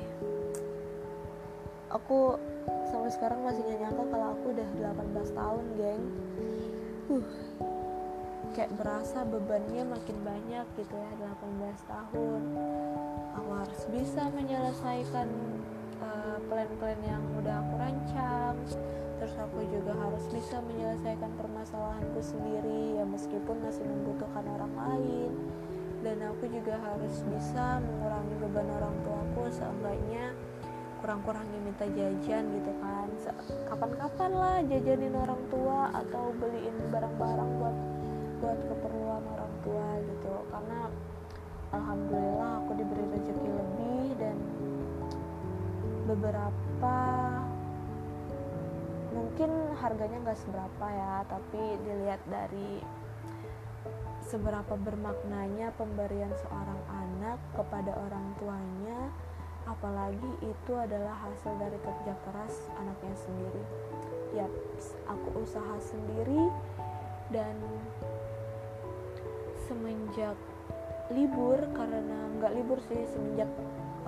Aku 1.91 2.39
sampai 2.87 3.11
sekarang 3.11 3.43
masih 3.43 3.63
gak 3.67 3.79
nyangka 3.83 4.03
kalau 4.11 4.27
aku 4.31 4.45
udah 4.55 4.67
18 4.79 5.39
tahun 5.39 5.65
geng. 5.75 6.03
Uh 7.09 7.68
kayak 8.59 8.75
berasa 8.75 9.23
bebannya 9.23 9.87
makin 9.87 10.19
banyak 10.19 10.67
gitu 10.75 10.91
ya 10.91 11.31
18 11.31 11.79
tahun. 11.87 12.41
Aku 13.39 13.51
harus 13.55 13.81
bisa 13.87 14.27
menyelesaikan 14.35 15.31
uh, 16.03 16.43
plan-plan 16.43 16.99
yang 17.07 17.23
udah 17.39 17.63
aku 17.63 17.73
rancang. 17.79 18.59
Terus 19.15 19.31
aku 19.39 19.63
juga 19.63 19.95
harus 19.95 20.27
bisa 20.27 20.59
menyelesaikan 20.59 21.31
permasalahanku 21.39 22.19
sendiri 22.19 22.99
ya 22.99 23.07
meskipun 23.07 23.63
masih 23.63 23.87
membutuhkan 23.87 24.43
orang 24.43 24.75
lain. 24.75 25.31
Dan 26.03 26.19
aku 26.27 26.51
juga 26.51 26.75
harus 26.83 27.15
bisa 27.31 27.79
mengurangi 27.79 28.43
beban 28.43 28.67
orang 28.75 28.95
tuaku 29.07 29.47
seenggaknya 29.55 30.35
kurang-kurangnya 30.99 31.59
minta 31.63 31.87
jajan 31.95 32.43
gitu 32.59 32.71
kan. 32.83 33.07
Kapan-kapan 33.71 34.31
lah 34.35 34.59
jajanin 34.67 35.15
orang 35.15 35.39
tua 35.47 35.95
atau 35.95 36.35
beliin 36.35 36.75
barang-barang 36.91 37.51
buat 37.55 37.88
buat 38.39 38.59
keperluan 38.67 39.23
orang 39.23 39.53
tua 39.61 39.87
gitu. 40.03 40.33
Karena 40.51 40.79
alhamdulillah 41.75 42.51
aku 42.65 42.71
diberi 42.79 43.05
rezeki 43.13 43.49
lebih 43.51 44.05
dan 44.17 44.37
beberapa 46.09 46.97
mungkin 49.13 49.49
harganya 49.77 50.17
nggak 50.25 50.39
seberapa 50.41 50.85
ya 50.89 51.21
tapi 51.29 51.61
dilihat 51.85 52.21
dari 52.25 52.81
seberapa 54.25 54.77
bermaknanya 54.77 55.73
pemberian 55.77 56.29
seorang 56.45 56.81
anak 56.93 57.37
kepada 57.57 57.93
orang 57.97 58.25
tuanya 58.37 59.09
apalagi 59.69 60.29
itu 60.41 60.73
adalah 60.73 61.13
hasil 61.29 61.53
dari 61.61 61.77
kerja 61.81 62.13
keras 62.25 62.69
anaknya 62.81 63.15
sendiri. 63.17 63.63
Ya 64.33 64.45
aku 65.09 65.45
usaha 65.45 65.77
sendiri 65.81 66.49
dan 67.29 67.53
semenjak 69.69 70.33
libur 71.13 71.61
karena 71.77 72.01
nggak 72.41 72.53
libur 72.57 72.81
sih 72.89 73.05
semenjak 73.13 73.49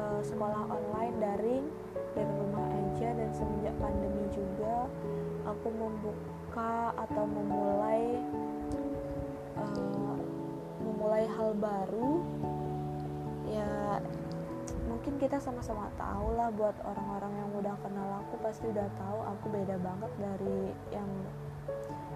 uh, 0.01 0.21
sekolah 0.25 0.65
online 0.65 1.15
daring 1.21 1.65
dari 2.17 2.33
rumah 2.33 2.65
aja 2.65 3.13
dan 3.13 3.29
semenjak 3.29 3.75
pandemi 3.77 4.25
juga 4.33 4.89
aku 5.45 5.69
membuka 5.69 6.97
atau 6.97 7.23
memulai 7.29 8.17
uh, 9.57 10.17
memulai 10.81 11.25
hal 11.29 11.53
baru. 11.57 12.25
Ya 13.45 14.01
mungkin 14.89 15.17
kita 15.21 15.37
sama-sama 15.37 15.93
tahu 15.97 16.35
lah 16.35 16.49
buat 16.53 16.77
orang-orang 16.83 17.33
yang 17.37 17.49
udah 17.57 17.75
kenal 17.85 18.09
aku 18.25 18.35
pasti 18.41 18.65
udah 18.69 18.87
tahu 18.97 19.19
aku 19.23 19.45
beda 19.49 19.75
banget 19.81 20.11
dari 20.19 20.61
yang 20.93 21.09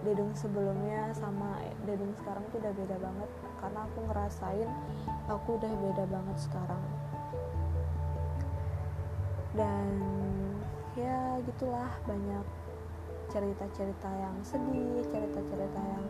dedung 0.05 0.29
sebelumnya 0.38 1.10
sama 1.17 1.58
dedung 1.89 2.13
sekarang 2.21 2.45
tuh 2.53 2.62
udah 2.62 2.73
beda 2.73 2.97
banget. 3.01 3.29
Karena 3.62 3.79
aku 3.89 3.99
ngerasain 4.05 4.69
aku 5.25 5.49
udah 5.58 5.73
beda 5.73 6.03
banget 6.10 6.38
sekarang. 6.38 6.84
Dan 9.55 9.89
ya 10.93 11.39
gitulah 11.43 11.91
banyak 12.05 12.45
cerita-cerita 13.34 14.10
yang 14.15 14.36
sedih 14.45 15.03
cerita-cerita 15.10 15.81
yang 15.81 16.05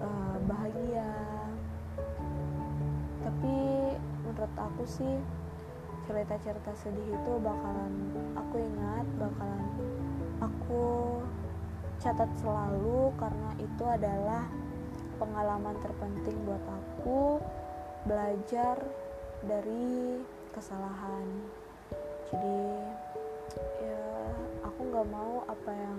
uh, 0.00 0.36
bahagia. 0.46 1.10
Tapi 3.26 3.56
menurut 4.22 4.54
aku 4.54 4.84
sih 4.86 5.18
cerita-cerita 6.08 6.72
sedih 6.72 7.04
itu 7.04 7.32
bakalan 7.44 7.92
aku 8.32 8.56
ingat 8.56 9.04
bakalan 9.20 9.68
aku 10.40 10.84
catat 11.98 12.30
selalu 12.38 13.10
karena 13.18 13.50
itu 13.58 13.84
adalah 13.84 14.46
pengalaman 15.18 15.74
terpenting 15.82 16.38
buat 16.46 16.62
aku 16.62 17.42
belajar 18.06 18.78
dari 19.42 20.22
kesalahan. 20.54 21.26
Jadi 22.30 22.62
ya 23.82 24.04
aku 24.62 24.80
nggak 24.94 25.08
mau 25.10 25.42
apa 25.50 25.70
yang 25.74 25.98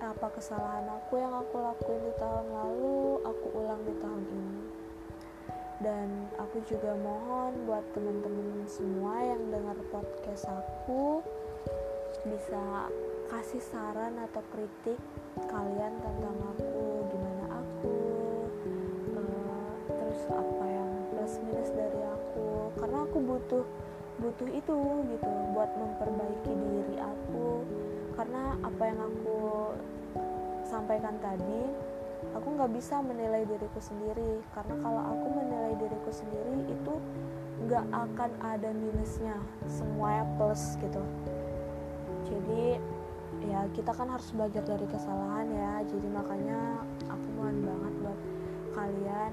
apa 0.00 0.26
kesalahan 0.32 0.88
aku 0.88 1.20
yang 1.20 1.34
aku 1.36 1.60
lakuin 1.60 2.00
di 2.00 2.12
tahun 2.16 2.46
lalu 2.50 3.20
aku 3.22 3.46
ulang 3.54 3.82
di 3.86 3.94
tahun 4.02 4.24
ini. 4.26 4.60
Dan 5.80 6.08
aku 6.36 6.60
juga 6.68 6.92
mohon 6.98 7.56
buat 7.64 7.86
teman-teman 7.96 8.68
semua 8.68 9.16
yang 9.24 9.48
dengar 9.48 9.78
podcast 9.88 10.44
aku 10.50 11.24
bisa 12.28 12.90
kasih 13.30 13.62
saran 13.62 14.18
atau 14.26 14.42
kritik 14.50 14.98
kalian 15.46 15.94
tentang 16.02 16.34
aku 16.50 16.82
gimana 17.14 17.44
aku 17.62 17.94
uh, 19.14 19.70
terus 19.86 20.20
apa 20.34 20.64
yang 20.66 20.90
plus 21.14 21.38
minus 21.46 21.70
dari 21.70 22.02
aku. 22.10 22.74
Karena 22.74 23.06
aku 23.06 23.18
butuh 23.22 23.64
butuh 24.18 24.48
itu 24.50 24.76
gitu 25.14 25.30
buat 25.54 25.70
memperbaiki 25.78 26.52
diri 26.58 26.96
aku. 26.98 27.62
Karena 28.18 28.58
apa 28.66 28.82
yang 28.82 28.98
aku 28.98 29.38
sampaikan 30.66 31.14
tadi 31.22 31.70
aku 32.34 32.48
nggak 32.50 32.74
bisa 32.74 32.98
menilai 32.98 33.46
diriku 33.46 33.78
sendiri. 33.78 34.42
Karena 34.58 34.74
kalau 34.82 35.02
aku 35.06 35.26
menilai 35.38 35.78
diriku 35.78 36.10
sendiri 36.10 36.66
itu 36.66 36.94
nggak 37.62 37.86
akan 37.94 38.30
ada 38.42 38.74
minusnya. 38.74 39.38
Semuanya 39.70 40.26
plus 40.34 40.74
gitu. 40.82 41.06
Jadi 42.26 42.98
ya 43.44 43.64
kita 43.72 43.92
kan 43.96 44.08
harus 44.12 44.28
belajar 44.36 44.62
dari 44.64 44.86
kesalahan 44.88 45.48
ya. 45.48 45.74
Jadi 45.88 46.08
makanya 46.12 46.84
aku 47.08 47.26
mohon 47.36 47.58
banget 47.64 47.94
buat 48.04 48.20
kalian 48.76 49.32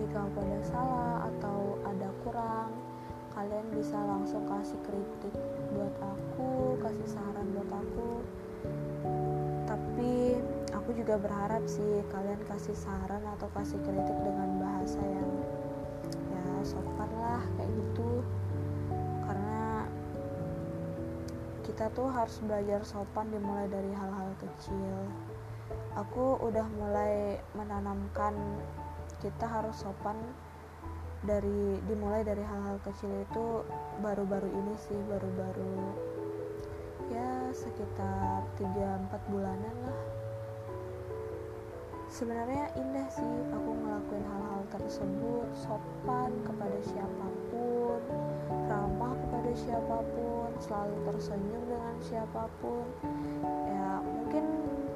jika 0.00 0.18
aku 0.24 0.38
ada 0.40 0.60
salah 0.64 1.16
atau 1.28 1.76
ada 1.84 2.08
kurang 2.24 2.70
kalian 3.30 3.66
bisa 3.76 3.94
langsung 3.94 4.42
kasih 4.48 4.80
kritik 4.82 5.34
buat 5.70 5.94
aku 6.02 6.80
kasih 6.82 7.08
saran 7.08 7.46
buat 7.54 7.70
aku. 7.70 8.10
Tapi 9.68 10.34
aku 10.74 10.90
juga 10.96 11.14
berharap 11.20 11.62
sih 11.70 12.02
kalian 12.10 12.40
kasih 12.48 12.74
saran 12.74 13.22
atau 13.38 13.46
kasih 13.54 13.78
kritik 13.86 14.18
dengan 14.24 14.58
bahasa 14.58 14.98
yang 14.98 15.30
ya 16.34 16.44
sopan 16.66 17.10
lah 17.20 17.42
kayak 17.54 17.70
gitu 17.70 18.24
kita 21.80 21.96
tuh 21.96 22.12
harus 22.12 22.36
belajar 22.44 22.84
sopan 22.84 23.32
dimulai 23.32 23.64
dari 23.64 23.88
hal-hal 23.96 24.36
kecil. 24.36 25.00
Aku 25.96 26.36
udah 26.44 26.68
mulai 26.76 27.40
menanamkan 27.56 28.36
kita 29.24 29.48
harus 29.48 29.80
sopan 29.80 30.12
dari 31.24 31.80
dimulai 31.88 32.20
dari 32.20 32.44
hal-hal 32.44 32.76
kecil 32.84 33.08
itu 33.24 33.64
baru-baru 34.04 34.52
ini 34.52 34.76
sih 34.76 35.00
baru-baru 35.08 35.96
ya 37.16 37.48
sekitar 37.48 38.44
3-4 38.60 39.32
bulanan 39.32 39.76
lah. 39.88 40.00
Sebenarnya 42.12 42.76
indah 42.76 43.08
sih 43.08 43.34
aku 43.56 43.70
ngelakuin 43.72 44.24
hal-hal 44.28 44.62
tersebut 44.68 45.48
sopan 45.56 46.28
kepada 46.44 46.76
siapa 46.84 47.28
pun 47.48 48.04
ramah 48.68 49.16
kepada 49.50 49.66
siapa 49.66 49.98
pun 50.14 50.50
selalu 50.62 50.96
tersenyum 51.10 51.62
dengan 51.66 51.94
siapa 51.98 52.46
pun. 52.62 52.86
Ya 53.66 53.98
mungkin 53.98 54.46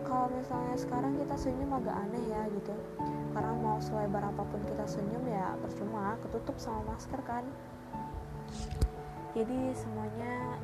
kalau 0.06 0.30
misalnya 0.30 0.78
sekarang 0.78 1.18
kita 1.18 1.34
senyum 1.34 1.74
agak 1.74 1.90
aneh 1.90 2.22
ya 2.30 2.46
gitu. 2.54 2.70
Karena 3.34 3.50
mau 3.58 3.82
selebar 3.82 4.30
apa 4.30 4.46
pun 4.46 4.62
kita 4.62 4.86
senyum 4.86 5.26
ya 5.26 5.58
percuma 5.58 6.14
ketutup 6.22 6.54
sama 6.62 6.94
masker 6.94 7.18
kan. 7.26 7.42
Jadi 9.34 9.74
semuanya 9.74 10.54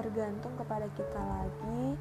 bergantung 0.00 0.56
kepada 0.56 0.88
kita 0.96 1.20
lagi 1.20 1.92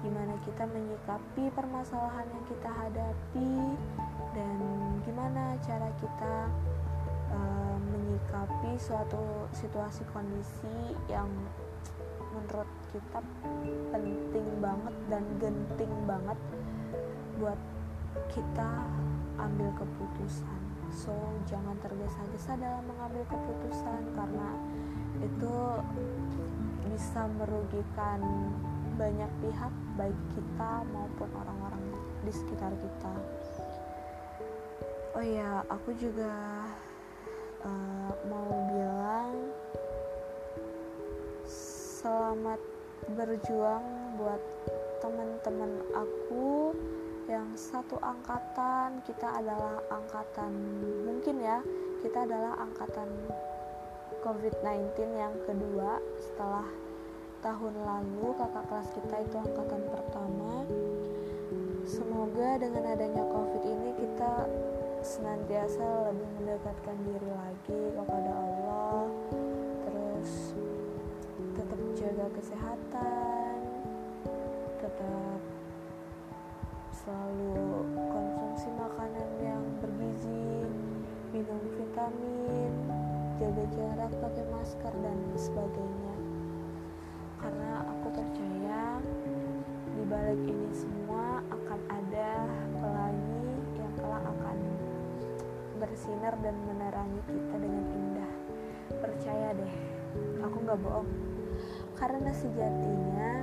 gimana 0.00 0.32
kita 0.48 0.64
menyikapi 0.64 1.52
permasalahan 1.52 2.24
yang 2.24 2.44
kita 2.48 2.70
hadapi 2.72 3.52
dan 4.32 4.58
gimana 5.04 5.60
cara 5.60 5.92
kita 6.00 6.48
uh, 7.32 7.76
menyikapi 7.80 8.76
suatu 8.78 9.48
situasi 9.56 10.04
kondisi 10.12 10.96
yang 11.08 11.28
menurut 12.32 12.68
kita 12.92 13.20
penting 13.92 14.48
banget 14.60 14.94
dan 15.08 15.24
genting 15.40 15.94
banget 16.08 16.38
buat 17.36 17.58
kita 18.32 18.70
ambil 19.40 19.72
keputusan. 19.76 20.60
So 20.92 21.12
jangan 21.48 21.76
tergesa-gesa 21.80 22.60
dalam 22.60 22.84
mengambil 22.84 23.24
keputusan 23.28 24.00
karena 24.12 24.48
itu 25.24 25.54
bisa 26.92 27.24
merugikan 27.40 28.20
banyak 29.00 29.30
pihak 29.40 29.72
baik 29.96 30.18
kita 30.36 30.72
maupun 30.92 31.28
orang-orang 31.32 31.80
di 32.20 32.32
sekitar 32.32 32.72
kita. 32.76 33.14
Oh 35.16 35.24
ya 35.24 35.64
aku 35.68 35.96
juga 35.96 36.61
uh, 37.66 38.12
mau 38.26 38.50
bilang 38.70 39.34
selamat 41.46 42.60
berjuang 43.14 43.84
buat 44.18 44.42
teman-teman 45.02 45.72
aku 45.94 46.74
yang 47.30 47.46
satu 47.54 47.98
angkatan. 48.02 49.02
Kita 49.06 49.38
adalah 49.38 49.78
angkatan 49.90 50.52
mungkin 51.06 51.38
ya 51.42 51.62
kita 52.02 52.26
adalah 52.26 52.58
angkatan 52.58 53.08
COVID-19 54.22 54.94
yang 55.14 55.34
kedua 55.46 56.02
setelah 56.18 56.66
tahun 57.42 57.74
lalu. 57.82 58.34
Kakak 58.38 58.64
kelas 58.70 58.88
kita 58.94 59.16
itu 59.22 59.36
angkatan 59.38 59.82
pertama. 59.90 60.54
Semoga 61.82 62.62
dengan 62.62 62.94
adanya 62.94 63.26
covid 63.26 63.62
ini 63.66 63.90
kita 63.98 64.46
senantiasa 65.02 66.14
lebih 66.14 66.30
mendekatkan 66.38 66.94
diri 67.02 67.30
lagi 67.34 67.80
kepada 67.90 68.30
Allah. 68.38 69.10
Terus 69.82 70.54
tetap 71.58 71.80
jaga 71.98 72.26
kesehatan 72.38 73.54
tetap 74.78 75.40
selalu 76.94 77.82
konsumsi 78.14 78.70
makanan 78.78 79.28
yang 79.42 79.62
bergizi 79.82 80.70
minum 81.34 81.62
vitamin 81.74 82.74
jaga 83.42 83.64
jarak 83.74 84.12
pakai 84.22 84.46
masker 84.54 84.94
dan 85.02 85.18
sebagainya. 85.34 86.14
Karena 87.42 87.90
aku 87.90 88.22
percaya 88.22 89.02
di 89.98 90.02
balik 90.06 90.46
ini 90.46 90.70
semua 90.70 91.42
akan 91.50 91.80
ada 91.90 92.30
pelangi 92.78 93.50
yang 93.74 93.92
kelak 93.98 94.22
akan 94.22 94.71
bersinar 95.82 96.38
dan 96.46 96.54
menerangi 96.62 97.20
kita 97.26 97.54
dengan 97.58 97.84
indah. 97.90 98.32
Percaya 99.02 99.50
deh 99.58 99.74
aku 100.38 100.56
nggak 100.62 100.78
bohong. 100.78 101.10
Karena 101.98 102.30
sejatinya 102.30 103.42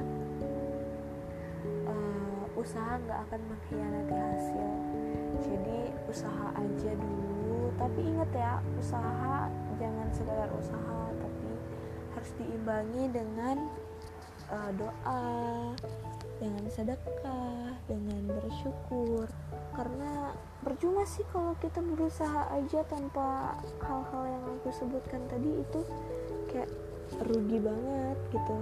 uh, 1.83 2.43
usaha 2.55 2.95
nggak 2.95 3.19
akan 3.27 3.41
mengkhianati 3.43 4.15
hasil. 4.15 4.69
Jadi 5.43 5.79
usaha 6.07 6.47
aja 6.55 6.91
dulu. 6.95 7.75
Tapi 7.75 7.99
ingat 8.07 8.31
ya 8.31 8.63
usaha 8.79 9.51
jangan 9.75 10.07
sekedar 10.15 10.49
usaha 10.55 11.11
tapi 11.11 11.51
harus 12.15 12.31
diimbangi 12.39 13.03
dengan 13.11 13.67
uh, 14.47 14.71
doa 14.79 15.23
dengan 16.39 16.63
sedekah 16.71 17.75
dengan 17.83 18.31
bersyukur. 18.31 19.27
Karena 19.75 20.31
percuma 20.69 21.01
sih 21.01 21.25
kalau 21.33 21.57
kita 21.57 21.81
berusaha 21.81 22.45
aja 22.53 22.85
tanpa 22.85 23.57
hal-hal 23.81 24.23
yang 24.29 24.43
aku 24.53 24.69
sebutkan 24.69 25.17
tadi 25.25 25.65
itu 25.65 25.81
kayak 26.53 26.69
rugi 27.25 27.57
banget 27.57 28.17
gitu. 28.29 28.57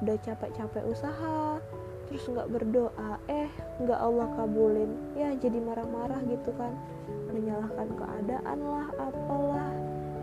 Udah 0.00 0.16
capek-capek 0.24 0.88
usaha 0.88 1.60
terus 2.08 2.24
nggak 2.32 2.48
berdoa. 2.48 3.20
Eh 3.28 3.52
nggak 3.76 4.00
Allah 4.00 4.32
kabulin. 4.40 4.88
Ya 5.12 5.36
jadi 5.36 5.60
marah-marah 5.60 6.24
gitu 6.32 6.48
kan. 6.56 6.72
Menyalahkan 7.28 7.92
keadaan 7.92 8.58
lah 8.64 8.88
apalah. 8.96 9.70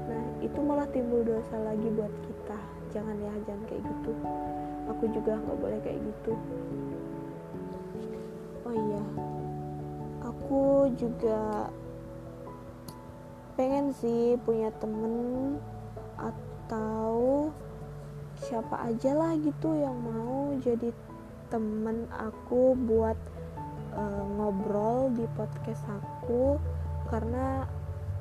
Nah 0.09 0.25
itu 0.41 0.57
malah 0.65 0.89
timbul 0.89 1.21
dosa 1.21 1.53
lagi 1.61 1.85
buat 1.93 2.11
kita. 2.25 2.57
Jangan 2.97 3.13
ya 3.13 3.33
jangan 3.45 3.63
kayak 3.69 3.85
gitu. 3.85 4.11
Aku 4.89 5.05
juga 5.13 5.37
nggak 5.37 5.57
boleh 5.61 5.79
kayak 5.85 6.01
gitu 6.01 6.33
juga 10.95 11.71
pengen 13.57 13.89
sih 13.97 14.37
punya 14.45 14.69
temen 14.77 15.57
atau 16.15 17.49
siapa 18.37 18.85
aja 18.85 19.17
lah 19.17 19.33
gitu 19.41 19.73
yang 19.73 19.97
mau 19.97 20.53
jadi 20.61 20.93
temen 21.49 22.05
aku 22.13 22.77
buat 22.77 23.17
uh, 23.97 24.23
ngobrol 24.37 25.11
di 25.15 25.25
podcast 25.33 25.83
aku. 25.89 26.61
Karena 27.07 27.63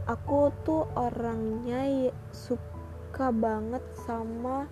aku 0.07 0.55
tuh 0.63 0.87
orangnya 0.95 2.11
suka 2.31 3.35
banget 3.35 3.83
sama 4.07 4.65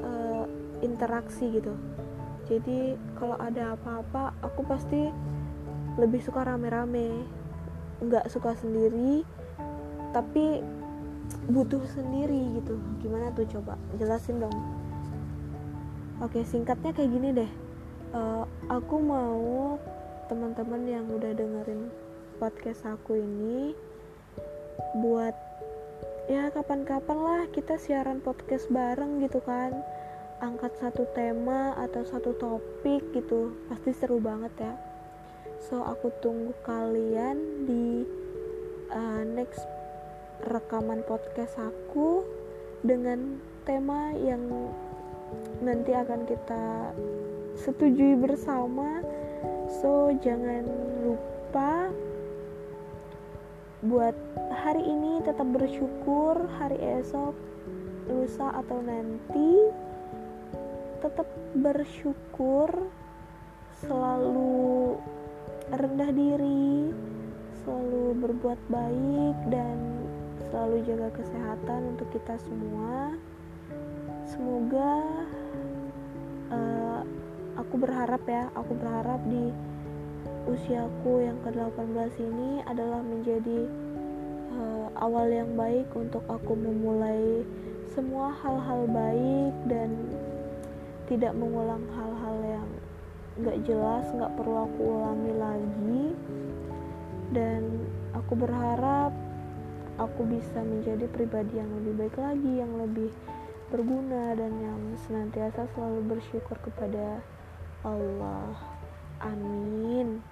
uh, 0.00 0.44
interaksi 0.80 1.60
gitu. 1.60 1.76
Jadi 2.46 2.94
kalau 3.18 3.36
ada 3.36 3.74
apa-apa 3.74 4.32
aku 4.40 4.62
pasti 4.64 5.10
lebih 5.96 6.20
suka 6.20 6.44
rame-rame. 6.44 7.24
Nggak 8.04 8.28
suka 8.28 8.52
sendiri 8.56 9.24
tapi 10.12 10.64
butuh 11.50 11.82
sendiri 11.92 12.60
gitu. 12.60 12.78
Gimana 13.04 13.32
tuh 13.36 13.48
coba 13.58 13.76
jelasin 14.00 14.40
dong. 14.40 14.56
Oke 16.24 16.44
singkatnya 16.44 16.92
kayak 16.96 17.12
gini 17.12 17.28
deh. 17.36 17.50
Uh, 18.16 18.44
aku 18.72 18.96
mau 19.02 19.76
teman-teman 20.32 20.88
yang 20.88 21.04
udah 21.12 21.36
dengerin 21.36 21.92
podcast 22.40 22.86
aku 22.86 23.20
ini 23.20 23.76
buat 25.00 25.34
ya 26.26 26.50
kapan-kapan 26.50 27.18
lah 27.20 27.42
kita 27.52 27.76
siaran 27.76 28.20
podcast 28.24 28.68
bareng 28.72 29.20
gitu 29.24 29.40
kan. 29.44 29.72
Angkat 30.36 30.76
satu 30.76 31.08
tema 31.16 31.72
atau 31.80 32.04
satu 32.04 32.36
topik 32.36 33.00
gitu. 33.16 33.56
Pasti 33.72 33.96
seru 33.96 34.20
banget 34.20 34.52
ya 34.60 34.85
so 35.62 35.80
aku 35.80 36.12
tunggu 36.20 36.52
kalian 36.64 37.64
di 37.64 38.04
uh, 38.92 39.22
next 39.24 39.62
rekaman 40.44 41.00
podcast 41.08 41.56
aku 41.56 42.22
dengan 42.84 43.40
tema 43.64 44.12
yang 44.14 44.44
nanti 45.64 45.96
akan 45.96 46.28
kita 46.28 46.92
setujui 47.56 48.20
bersama. 48.20 49.00
So 49.80 50.14
jangan 50.20 50.68
lupa 51.02 51.90
buat 53.84 54.16
hari 54.52 54.82
ini 54.82 55.20
tetap 55.24 55.46
bersyukur 55.50 56.48
hari 56.58 56.78
esok 57.02 57.34
lusa 58.06 58.54
atau 58.54 58.78
nanti 58.82 59.70
tetap 61.02 61.28
bersyukur 61.58 62.70
selalu 63.82 64.96
rendah 65.74 66.10
diri 66.14 66.94
selalu 67.62 68.14
berbuat 68.22 68.60
baik 68.70 69.36
dan 69.50 70.06
selalu 70.46 70.86
jaga 70.86 71.10
kesehatan 71.18 71.80
untuk 71.96 72.06
kita 72.14 72.38
semua. 72.38 73.18
Semoga 74.30 75.02
uh, 76.54 77.02
aku 77.58 77.74
berharap 77.82 78.22
ya 78.30 78.46
aku 78.54 78.78
berharap 78.78 79.18
di 79.26 79.50
usiaku 80.46 81.26
yang 81.26 81.38
ke-18 81.42 82.14
ini 82.22 82.62
adalah 82.70 83.02
menjadi 83.02 83.66
uh, 84.54 84.86
awal 85.02 85.26
yang 85.26 85.50
baik 85.58 85.90
untuk 85.98 86.22
aku 86.30 86.54
memulai 86.54 87.42
semua 87.90 88.30
hal-hal 88.38 88.86
baik 88.86 89.54
dan 89.66 89.90
tidak 91.10 91.34
mengulang 91.34 91.82
yang 91.90 92.15
gak 93.36 93.58
jelas, 93.68 94.08
gak 94.16 94.32
perlu 94.36 94.64
aku 94.64 94.80
ulangi 94.80 95.32
lagi 95.36 96.04
dan 97.36 97.62
aku 98.16 98.32
berharap 98.38 99.12
aku 100.00 100.24
bisa 100.28 100.60
menjadi 100.60 101.04
pribadi 101.12 101.60
yang 101.60 101.68
lebih 101.80 101.94
baik 102.06 102.16
lagi, 102.16 102.52
yang 102.60 102.72
lebih 102.80 103.12
berguna 103.68 104.32
dan 104.38 104.52
yang 104.62 104.80
senantiasa 105.04 105.66
selalu 105.74 106.16
bersyukur 106.16 106.56
kepada 106.62 107.20
Allah. 107.82 108.54
Amin. 109.20 110.22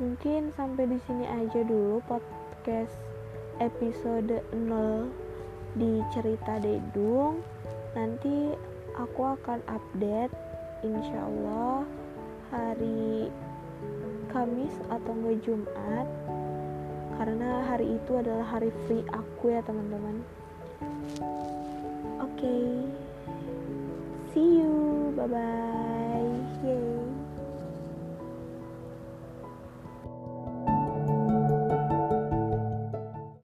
Mungkin 0.00 0.48
sampai 0.56 0.88
di 0.88 0.98
sini 1.04 1.28
aja 1.28 1.60
dulu 1.60 2.00
podcast 2.08 2.96
episode 3.60 4.40
0 4.56 5.12
di 5.76 6.00
cerita 6.16 6.56
Dedung. 6.56 7.44
Nanti 7.92 8.56
aku 8.96 9.36
akan 9.36 9.60
update 9.68 10.49
insya 10.84 11.18
Allah 11.24 11.84
hari 12.50 13.28
Kamis 14.30 14.74
atau 14.88 15.12
enggak 15.12 15.42
Jumat 15.42 16.06
karena 17.20 17.66
hari 17.68 18.00
itu 18.00 18.12
adalah 18.16 18.46
hari 18.46 18.72
free 18.86 19.04
aku 19.12 19.52
ya 19.52 19.60
teman-teman 19.66 20.24
oke 22.16 22.30
okay. 22.32 22.86
see 24.32 24.62
you 24.62 25.12
bye 25.18 25.28
bye 25.28 27.09